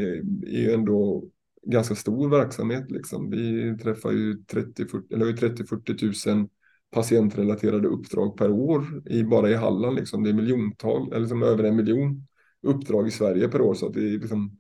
[0.47, 1.25] är ju ändå
[1.67, 2.91] ganska stor verksamhet.
[2.91, 3.31] Liksom.
[3.31, 6.49] Vi träffar ju 30-40 000
[6.91, 9.97] patientrelaterade uppdrag per år i, bara i Halland.
[9.97, 10.23] Liksom.
[10.23, 12.27] Det är miljontal, eller liksom över en miljon
[12.63, 13.75] uppdrag i Sverige per år.
[13.75, 14.59] Så det är liksom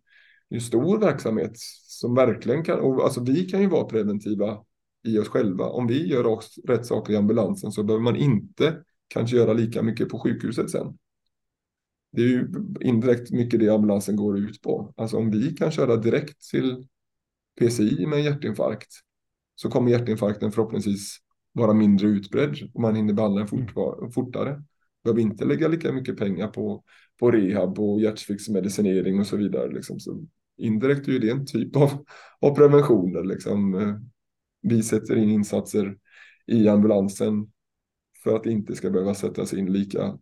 [0.49, 1.53] en stor verksamhet
[1.87, 4.59] som verkligen kan, och alltså vi kan ju vara preventiva
[5.05, 5.65] i oss själva.
[5.65, 9.83] Om vi gör oss rätt saker i ambulansen så behöver man inte kanske göra lika
[9.83, 10.99] mycket på sjukhuset sen.
[12.13, 12.49] Det är ju
[12.81, 14.95] indirekt mycket det ambulansen går ut på.
[14.97, 16.87] Alltså om vi kan köra direkt till
[17.61, 18.89] PCI med hjärtinfarkt
[19.55, 21.19] så kommer hjärtinfarkten förhoppningsvis
[21.53, 24.11] vara mindre utbredd och man hinner behandla den fort, mm.
[24.11, 24.63] fortare.
[25.05, 26.85] Behöver inte lägga lika mycket pengar på,
[27.21, 29.73] på rehab och hjärtfixmedicinering och så vidare.
[29.73, 30.01] Liksom.
[30.01, 30.27] Så
[30.57, 32.05] indirekt är ju det en typ av,
[32.41, 33.25] av preventioner.
[33.25, 33.75] Liksom.
[34.63, 35.99] Vi sätter in insatser
[36.47, 37.53] i ambulansen
[38.25, 40.19] för att det inte ska behöva sättas in lika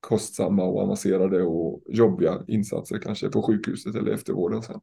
[0.00, 4.80] kostsamma och avancerade och jobbiga insatser kanske på sjukhuset eller eftervården sen.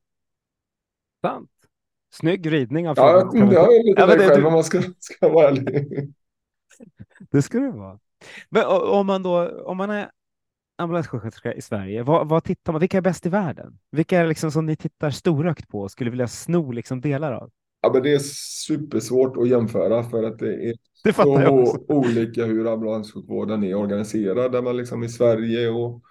[1.22, 1.59] Sant.
[2.12, 4.47] Snygg ridning av Ja, det har lite ja, det, själv du...
[4.47, 6.14] om man ska, ska vara ärlig.
[7.32, 7.99] Det ska det vara.
[8.49, 10.12] Men om man då, om man är
[10.78, 13.80] ambulanssjuksköterska i Sverige, vad, vad, tittar man, vilka är bäst i världen?
[13.91, 17.51] Vilka är liksom som ni tittar storögt på och skulle vilja sno liksom delar av?
[17.82, 18.20] Ja, men det är
[18.68, 24.51] supersvårt att jämföra för att det är det så olika hur ambulanssjukvården är organiserad.
[24.51, 26.01] Där man liksom i Sverige och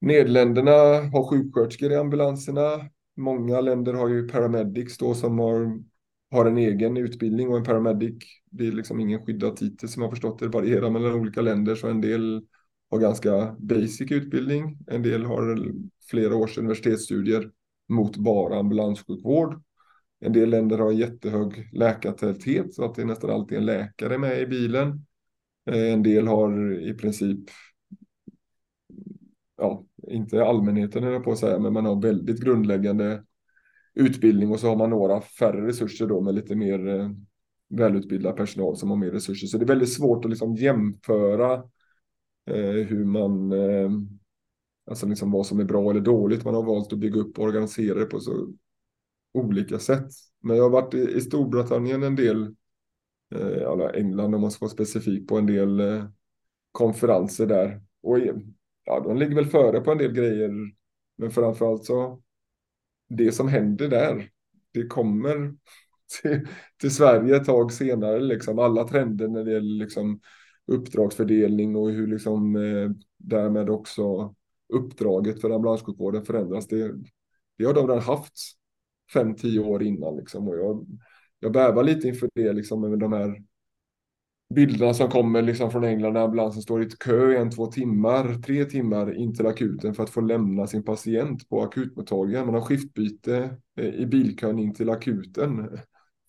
[0.00, 0.70] Nederländerna
[1.12, 2.90] har sjuksköterskor i ambulanserna.
[3.16, 5.82] Många länder har ju paramedics då som har,
[6.30, 8.24] har en egen utbildning och en paramedic.
[8.50, 11.88] Det är liksom ingen skyddad titel som jag förstått det varierar mellan olika länder så
[11.88, 12.46] en del
[12.90, 14.78] har ganska basic utbildning.
[14.86, 15.72] En del har
[16.10, 17.50] flera års universitetsstudier
[17.88, 19.62] mot bara ambulanssjukvård.
[20.20, 24.40] En del länder har jättehög läkartäthet så att det är nästan alltid en läkare med
[24.40, 25.06] i bilen.
[25.70, 27.40] Eh, en del har i princip
[29.60, 33.24] ja, inte allmänheten är jag på att säga, men man har väldigt grundläggande
[33.94, 37.10] utbildning och så har man några färre resurser då med lite mer eh,
[37.68, 39.46] välutbildad personal som har mer resurser.
[39.46, 41.54] Så det är väldigt svårt att liksom jämföra
[42.46, 43.90] eh, hur man, eh,
[44.86, 46.44] alltså liksom vad som är bra eller dåligt.
[46.44, 48.52] Man har valt att bygga upp och organisera det på så
[49.32, 50.10] olika sätt.
[50.42, 52.42] Men jag har varit i, i Storbritannien en del,
[53.34, 56.04] eh, eller England om man ska vara specifik på en del eh,
[56.72, 57.82] konferenser där.
[58.02, 58.18] Och
[58.90, 60.50] ja, de ligger väl före på en del grejer.
[61.16, 62.22] Men framförallt så,
[63.08, 64.30] det som händer där,
[64.72, 65.54] det kommer
[66.22, 66.48] till,
[66.80, 68.20] till Sverige ett tag senare.
[68.20, 70.20] Liksom alla trender när det gäller liksom
[70.66, 74.34] uppdragsfördelning och hur liksom eh, därmed också
[74.68, 76.66] uppdraget för ambulanssjukvården förändras.
[76.66, 76.92] Det,
[77.58, 78.34] det har de redan haft
[79.12, 80.48] fem, tio år innan liksom.
[80.48, 80.86] Och jag
[81.40, 83.42] jag bävar lite inför det, liksom med de här
[84.54, 87.66] bilderna som kommer liksom från England när ambulansen står i ett kö i en, två
[87.66, 92.46] timmar, tre timmar in till akuten för att få lämna sin patient på akutmottagningen.
[92.46, 95.78] Man har skiftbyte eh, i bilkön in till akuten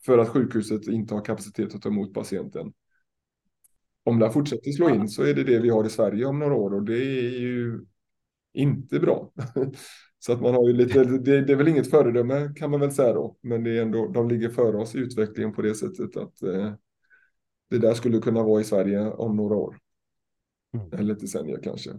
[0.05, 2.73] för att sjukhuset inte har kapacitet att ta emot patienten.
[4.03, 6.55] Om det fortsätter slå in så är det det vi har i Sverige om några
[6.55, 7.85] år och det är ju
[8.53, 9.31] inte bra.
[10.19, 12.91] Så att man har ju lite, det, det, är väl inget föredöme kan man väl
[12.91, 16.17] säga då, men det är ändå, de ligger före oss i utvecklingen på det sättet
[16.17, 16.73] att eh,
[17.71, 19.77] det där skulle kunna vara i Sverige om några år.
[20.73, 20.93] Mm.
[20.93, 21.91] Eller decennier kanske.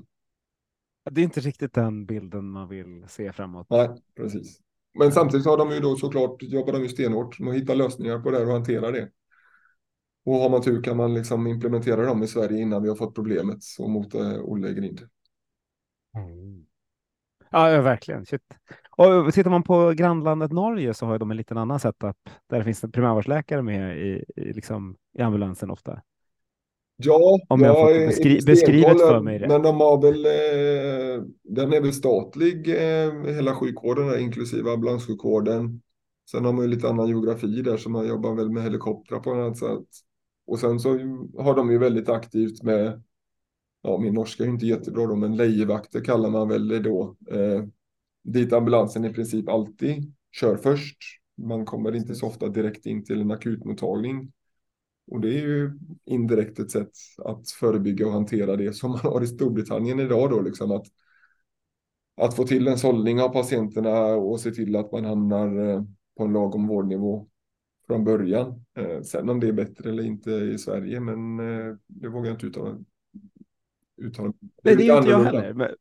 [1.10, 3.66] Det är inte riktigt den bilden man vill se framåt.
[3.70, 4.60] Nej, precis.
[4.98, 8.18] Men samtidigt har de ju då såklart jobbar de ju stenhårt med att hitta lösningar
[8.18, 9.10] på det här och hantera det.
[10.24, 13.14] Och har man tur kan man liksom implementera dem i Sverige innan vi har fått
[13.14, 15.08] problemet och mota Olle Grind.
[16.16, 16.66] Mm.
[17.50, 18.26] Ja, verkligen.
[18.26, 18.42] Shit.
[19.02, 22.16] Och tittar man på grannlandet Norge så har de en liten annan setup
[22.50, 26.00] där det finns en primärvårdsläkare med i, i, liksom, i ambulansen ofta.
[26.96, 29.48] Ja, Om jag, jag beskri beskrivet för mig det.
[29.48, 35.82] Men de har väl, eh, den är väl statlig, eh, hela sjukvården, inklusive ambulanssjukvården.
[36.30, 39.34] Sen har man ju lite annan geografi där, så man jobbar väl med helikoptrar på
[39.34, 39.86] något sätt.
[40.46, 40.88] Och sen så
[41.38, 43.02] har de ju väldigt aktivt med,
[43.82, 47.16] ja min norska är ju inte jättebra då, men lejevakter kallar man väl det då.
[47.30, 47.64] Eh,
[48.22, 50.98] dit ambulansen i princip alltid kör först.
[51.36, 54.32] Man kommer inte så ofta direkt in till en akutmottagning.
[55.06, 56.90] Och det är ju indirekt ett sätt
[57.24, 60.86] att förebygga och hantera det som man har i Storbritannien idag då, liksom att,
[62.16, 65.82] att få till en sållning av patienterna och se till att man hamnar eh,
[66.16, 67.28] på en lagom vårdnivå
[67.86, 68.64] från början.
[68.76, 72.34] Eh, sen om det är bättre eller inte i Sverige, men eh, det vågar jag
[72.34, 72.78] inte uttala.
[73.96, 74.32] uttala.
[74.62, 75.76] Det, det är inte jag heller.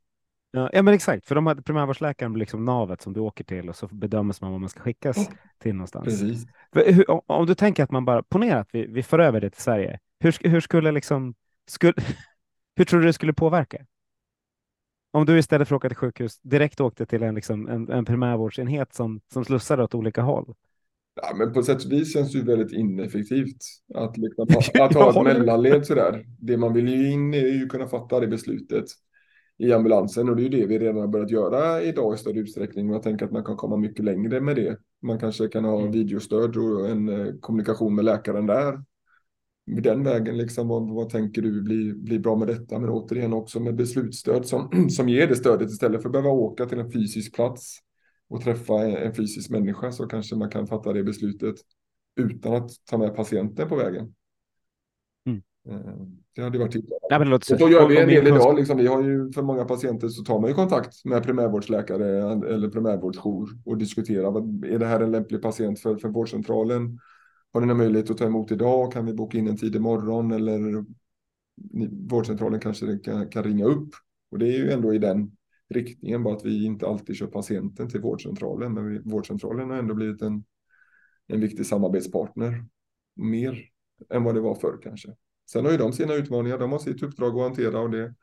[0.54, 3.76] Men, ja, men exakt, för de hade primärvårdsläkaren liksom navet som du åker till och
[3.76, 6.06] så bedöms man vad man ska skickas oh, till någonstans.
[6.06, 6.45] Precis.
[6.72, 9.62] Hur, om du tänker att man bara, ponera att vi, vi för över det till
[9.62, 11.34] Sverige, hur, hur skulle liksom,
[11.68, 11.93] skulle,
[12.76, 13.86] hur tror du det skulle påverka?
[15.14, 18.06] Om du istället för att åka till sjukhus direkt åkte till en, liksom, en, en
[18.06, 20.54] primärvårdsenhet som, som slussade åt olika håll.
[21.16, 23.58] Ja, men på sätt och vis känns det ju väldigt ineffektivt
[23.93, 24.47] att, liksom,
[24.82, 26.26] att ha ett mellanled sådär.
[26.39, 28.86] Det man vill ju in är ju kunna fatta det beslutet
[29.62, 32.39] i ambulansen och det är ju det vi redan har börjat göra idag i större
[32.39, 32.89] utsträckning.
[32.89, 34.78] Och jag tänker att man kan komma mycket längre med det.
[35.01, 35.91] Man kanske kan ha mm.
[35.91, 38.84] videostöd och en eh, kommunikation med läkaren där.
[39.66, 42.80] Den vägen, liksom, vad, vad tänker du blir bli bra med detta?
[42.80, 46.66] Men återigen också med beslutsstöd som, som ger det stödet istället för att behöva åka
[46.66, 47.78] till en fysisk plats
[48.30, 51.55] och träffa en fysisk människa så kanske man kan fatta det beslutet
[52.16, 54.14] utan att ta med patienten på vägen.
[55.70, 55.80] Eh,
[56.36, 56.76] det hade varit
[57.20, 58.55] men det så gör vi en del idag.
[58.57, 62.70] Liksom, vi har ju för många patienter så tar man ju kontakt med primärvårdsläkare eller
[62.70, 64.38] primärvårdsjour och diskuterar.
[64.66, 66.99] Är det här en lämplig patient för, för vårdcentralen?
[67.53, 68.93] Har ni någon möjlighet att ta emot idag?
[68.93, 70.32] Kan vi boka in en tid imorgon?
[70.32, 70.86] Eller
[72.09, 73.89] vårdcentralen kanske kan, kan ringa upp.
[74.32, 75.32] Och det är ju ändå i den
[75.70, 78.74] riktningen, bara att vi inte alltid kör patienten till vårdcentralen.
[78.74, 80.43] Men vi, vårdcentralen har ändå blivit en,
[81.28, 82.66] en viktig samarbetspartner.
[83.16, 83.66] Mer
[84.09, 85.16] än vad det var förr kanske.
[85.52, 88.14] Sen har ju de sina utmaningar, de har sitt uppdrag att hantera och det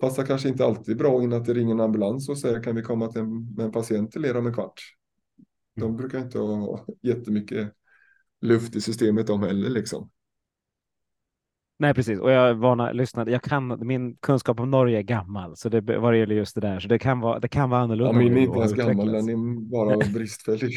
[0.00, 2.82] passar kanske inte alltid bra in att det ringer en ambulans och säger kan vi
[2.82, 4.80] komma till en, med en patient till er om en kvart.
[5.76, 5.96] De mm.
[5.96, 7.72] brukar inte ha jättemycket
[8.40, 10.10] luft i systemet de heller liksom.
[11.78, 12.18] Nej, precis.
[12.18, 13.30] Och jag var lyssnade.
[13.30, 16.60] Jag kan, min kunskap om Norge är gammal, så det vad det gäller just det
[16.60, 18.12] där, så det kan vara, det kan vara annorlunda.
[18.12, 20.72] Ja, min är inte ens gammal, den är bara bristfällig.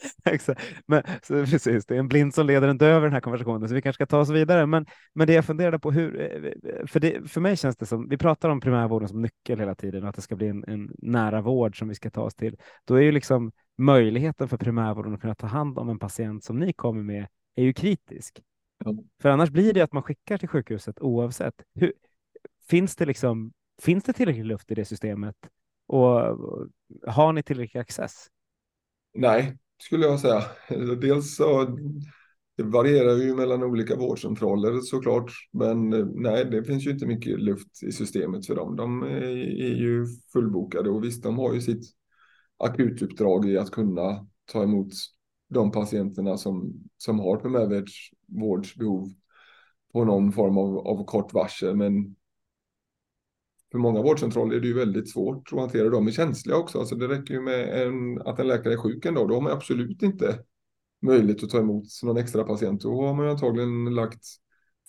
[0.24, 0.60] Exakt.
[0.86, 3.74] Men, så, precis, det är en blind som leder inte över den här konversationen, så
[3.74, 4.66] vi kanske ska ta oss vidare.
[4.66, 8.08] Men, men det jag funderade på, hur, eh, för, det, för mig känns det som,
[8.08, 11.40] vi pratar om primärvården som nyckel hela tiden att det ska bli en, en nära
[11.40, 12.56] vård som vi ska ta oss till.
[12.84, 16.58] Då är ju liksom möjligheten för primärvården att kunna ta hand om en patient som
[16.58, 18.40] ni kommer med är ju kritisk.
[18.84, 18.94] Ja.
[19.22, 21.54] För annars blir det att man skickar till sjukhuset oavsett.
[21.74, 21.92] Hur,
[22.68, 25.36] finns, det liksom, finns det tillräcklig luft i det systemet?
[25.86, 26.38] Och
[27.06, 28.28] har ni tillräcklig access?
[29.14, 30.42] Nej, skulle jag säga.
[31.00, 31.78] Dels så
[32.56, 37.40] det varierar ju mellan olika vårdcentraler såklart, men eh, nej, det finns ju inte mycket
[37.40, 38.76] luft i systemet för dem.
[38.76, 39.22] De är,
[39.62, 41.84] är ju fullbokade och visst, de har ju sitt
[42.58, 44.92] akutuppdrag i att kunna ta emot
[45.48, 49.08] de patienterna som, som har primärvårdsbehov
[49.92, 51.76] på någon form av, av kort varsel.
[51.76, 52.16] Men
[53.72, 55.88] för många vårdcentraler är det ju väldigt svårt att hantera.
[55.88, 56.78] De är känsliga också.
[56.78, 59.28] Alltså det räcker ju med en, att en läkare är sjuk en dag.
[59.28, 60.38] Då har man absolut inte
[61.02, 62.82] möjlighet att ta emot någon extra patient.
[62.82, 64.24] Då har man ju antagligen lagt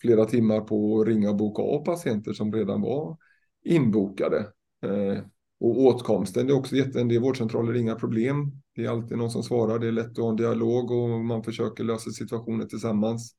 [0.01, 3.17] flera timmar på att ringa och boka av patienter som redan var
[3.63, 4.37] inbokade.
[4.83, 5.23] Eh,
[5.59, 9.31] och åtkomsten, det är också jätte, en del vårdcentraler inga problem det är alltid någon
[9.31, 9.79] som svarar.
[9.79, 13.35] Det är lätt att ha en dialog och man försöker lösa situationer tillsammans.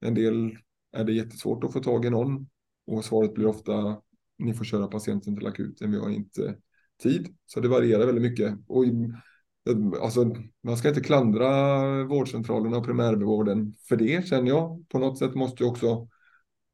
[0.00, 0.58] En del
[0.92, 2.48] är det jättesvårt att få tag i någon
[2.86, 4.00] och svaret blir ofta
[4.38, 6.56] ni får köra patienten till akuten, vi har inte
[7.02, 7.28] tid.
[7.46, 8.54] Så det varierar väldigt mycket.
[8.66, 8.84] Och
[10.02, 14.84] alltså, man ska inte klandra vårdcentralerna och primärvården för det känner jag.
[14.88, 16.08] På något sätt måste ju också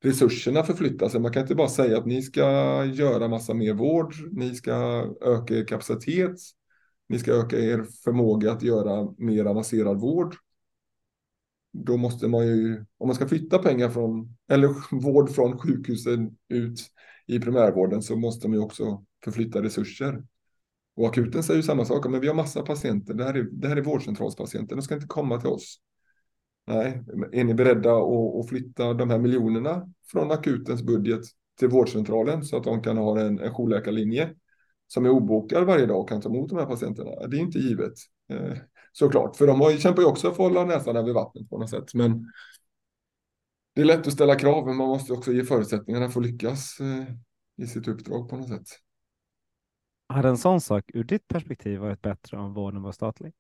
[0.03, 1.21] resurserna förflytta sig.
[1.21, 2.45] Man kan inte bara säga att ni ska
[2.85, 4.75] göra massa mer vård, ni ska
[5.21, 6.37] öka er kapacitet,
[7.09, 10.35] ni ska öka er förmåga att göra mer avancerad vård.
[11.73, 16.81] Då måste man ju, om man ska flytta pengar från, eller vård från sjukhusen ut
[17.31, 20.25] i primärvården så måste man ju också förflytta resurser.
[20.97, 23.69] Och akuten säger ju samma sak, men vi har massa patienter, det här är, det
[23.69, 25.77] här är vårdcentralspatienter, de ska inte komma till oss.
[26.67, 27.03] Nej,
[27.33, 31.21] är ni beredda att, att flytta de här miljonerna från akutens budget
[31.59, 34.35] till vårdcentralen så att de kan ha en, en jourläkarlinje
[34.87, 37.27] som är obokad varje dag och kan ta emot de här patienterna?
[37.27, 37.93] Det är inte givet,
[38.33, 38.57] eh,
[38.93, 41.71] såklart, för de har, kämpar ju också för att hålla näsan över vattnet på något
[41.71, 41.95] sätt.
[41.95, 42.25] Men
[43.75, 46.81] det är lätt att ställa krav, men man måste också ge förutsättningarna för att lyckas
[46.81, 47.15] eh,
[47.57, 48.67] i sitt uppdrag på något sätt.
[50.09, 53.33] Hade en sån sak ur ditt perspektiv varit bättre om vården var statlig?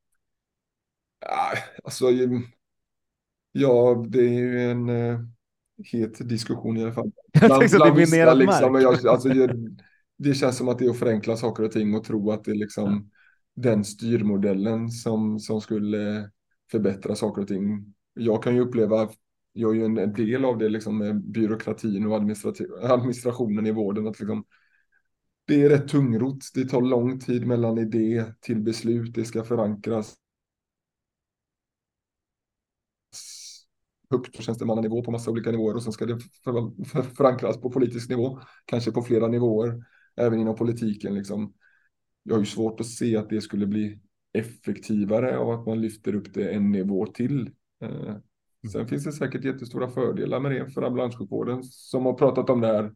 [1.20, 1.53] Ja,
[1.85, 2.11] alltså,
[3.53, 5.20] ja, det är ju en uh,
[5.85, 7.12] het diskussion i alla fall.
[7.33, 8.74] Jag att det är minerad liksom.
[8.74, 9.57] Jag, alltså, det,
[10.18, 12.51] det känns som att det är att förenkla saker och ting och tro att det
[12.51, 13.11] är liksom
[13.55, 13.62] ja.
[13.62, 16.31] den styrmodellen som, som skulle
[16.70, 17.95] förbättra saker och ting.
[18.14, 19.09] Jag kan ju uppleva,
[19.61, 22.16] jag är ju en del av det liksom med byråkratin och
[22.82, 24.44] administrationen i vården, att liksom
[25.46, 26.38] det är rätt tungrot.
[26.54, 29.14] Det tar lång tid mellan idé till beslut.
[29.14, 30.16] Det ska förankras
[34.11, 36.18] högt på tjänstemannanivå på massa olika nivåer och sen ska det
[37.16, 39.84] förankras på politisk nivå, kanske på flera nivåer,
[40.16, 41.14] även inom politiken.
[41.14, 41.54] Liksom.
[42.22, 44.00] Jag har ju svårt att se att det skulle bli
[44.32, 47.50] effektivare av att man lyfter upp det en nivå till.
[47.82, 48.16] Eh,
[48.64, 48.72] Mm.
[48.72, 52.66] Sen finns det säkert jättestora fördelar med det för ambulanssjukvården som har pratat om det
[52.66, 52.92] här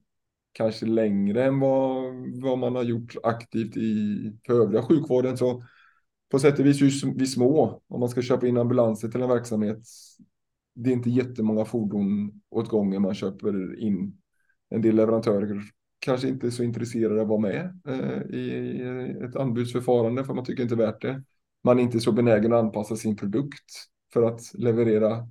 [0.53, 5.37] kanske längre än vad, vad man har gjort aktivt i för övriga sjukvården.
[5.37, 5.63] Så
[6.31, 9.29] på sätt och vis är vi små om man ska köpa in ambulanser till en
[9.29, 9.79] verksamhet.
[10.75, 14.19] Det är inte jättemånga fordon åt gången man köper in.
[14.71, 15.63] En del leverantörer
[15.99, 18.81] kanske inte är så intresserade av att vara med eh, i
[19.25, 21.23] ett anbudsförfarande för man tycker inte värt det.
[21.65, 23.71] Man är inte så benägen att anpassa sin produkt
[24.13, 25.29] för att leverera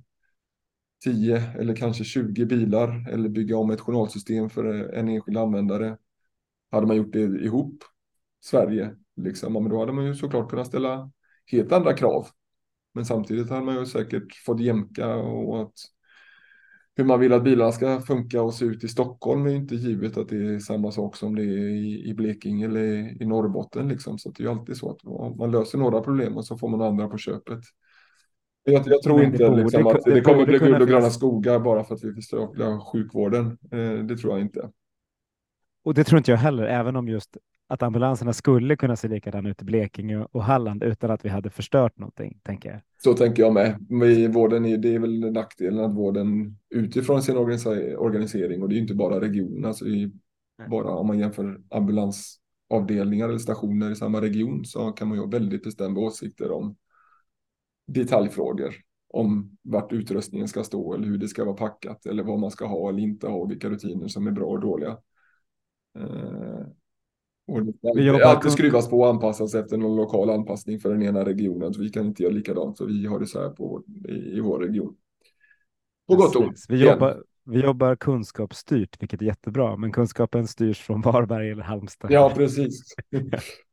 [1.04, 5.96] 10 eller kanske 20 bilar eller bygga om ett journalsystem för en enskild användare.
[6.70, 7.84] Hade man gjort det ihop,
[8.40, 11.10] Sverige, liksom, men då hade man ju såklart kunnat ställa
[11.46, 12.26] helt andra krav.
[12.94, 15.74] Men samtidigt hade man ju säkert fått jämka och att
[16.96, 19.74] hur man vill att bilarna ska funka och se ut i Stockholm är ju inte
[19.74, 23.88] givet att det är samma sak som det är i, i Blekinge eller i Norrbotten.
[23.88, 24.18] Liksom.
[24.18, 25.04] Så det är ju alltid så att
[25.36, 27.60] man löser några problem och så får man andra på köpet.
[28.64, 31.58] Jag, jag tror inte borde, liksom, att det, det kommer bli guld och gröna skogar
[31.58, 33.58] bara för att vi förstatligar sjukvården.
[33.72, 34.70] Eh, det tror jag inte.
[35.84, 37.36] Och det tror inte jag heller, även om just
[37.68, 41.50] att ambulanserna skulle kunna se likadana ut i Blekinge och Halland utan att vi hade
[41.50, 42.80] förstört någonting, tänker jag.
[43.02, 43.86] Så tänker jag med.
[44.04, 48.78] I vården är det är väl nackdelen att vården utifrån sin organisering och det är
[48.78, 49.84] inte bara regionerna, alltså
[50.70, 55.30] bara om man jämför ambulansavdelningar eller stationer i samma region så kan man ju ha
[55.30, 56.76] väldigt bestämda åsikter om
[57.86, 58.74] detaljfrågor
[59.08, 62.66] om vart utrustningen ska stå eller hur det ska vara packat eller vad man ska
[62.66, 64.98] ha eller inte ha och vilka rutiner som är bra och dåliga.
[65.98, 66.66] Eh,
[67.46, 71.24] och det ska alltid skruvas på och anpassas efter någon lokal anpassning för den ena
[71.24, 71.74] regionen.
[71.74, 74.40] Så vi kan inte göra likadant, så vi har det så här på, i, i
[74.40, 74.96] vår region.
[76.08, 76.58] På gott och ont.
[76.68, 82.10] Vi jobbar, vi jobbar kunskapsstyrt, vilket är jättebra, men kunskapen styrs från Varberg eller Halmstad.
[82.10, 82.94] Ja, precis.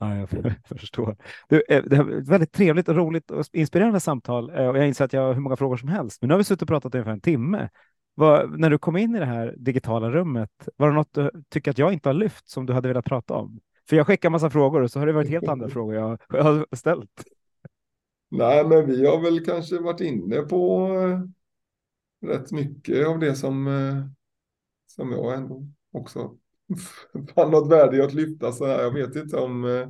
[0.00, 0.28] Ja, jag
[0.78, 1.16] förstår.
[1.48, 5.22] Det är väldigt trevligt och roligt och inspirerande samtal eh, och jag inser att jag
[5.22, 6.22] har hur många frågor som helst.
[6.22, 7.68] Men nu har vi suttit och pratat i ungefär en timme.
[8.14, 11.70] Var, när du kom in i det här digitala rummet, var det något du tycker
[11.70, 13.60] att jag inte har lyft som du hade velat prata om?
[13.88, 16.42] För jag skickar massa frågor och så har det varit helt andra frågor jag, jag
[16.42, 17.24] har ställt.
[18.30, 23.66] Nej, men vi har väl kanske varit inne på eh, rätt mycket av det som,
[23.66, 24.06] eh,
[24.86, 26.36] som jag ändå också
[27.34, 28.82] fann något värde i att lyfta så här.
[28.82, 29.88] Jag vet inte om, eh,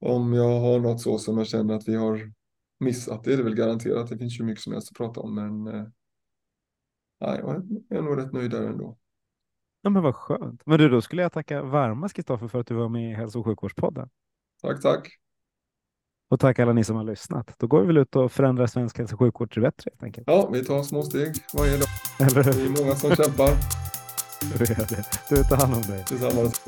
[0.00, 2.32] om jag har något så som jag känner att vi har
[2.80, 3.24] missat.
[3.24, 4.08] Det är det väl garanterat.
[4.08, 5.86] Det finns ju mycket som helst att prata om, men eh,
[7.20, 8.98] nej, jag är nog rätt nöjd där ändå.
[9.82, 10.62] Ja, men vad skönt.
[10.66, 13.38] Men du, då skulle jag tacka varmast Kristoffer för att du var med i Hälso
[13.38, 14.08] och sjukvårdspodden.
[14.62, 15.18] Tack, tack.
[16.30, 17.54] Och tack alla ni som har lyssnat.
[17.58, 20.24] Då går vi väl ut och förändrar svensk hälso och sjukvård till bättre helt enkelt.
[20.26, 21.88] Ja, vi tar små steg varje dag.
[22.20, 22.44] Eller?
[22.44, 23.48] Det är många som kämpar.
[25.28, 26.04] Du tar hand om dig.
[26.06, 26.60] Tillsammans.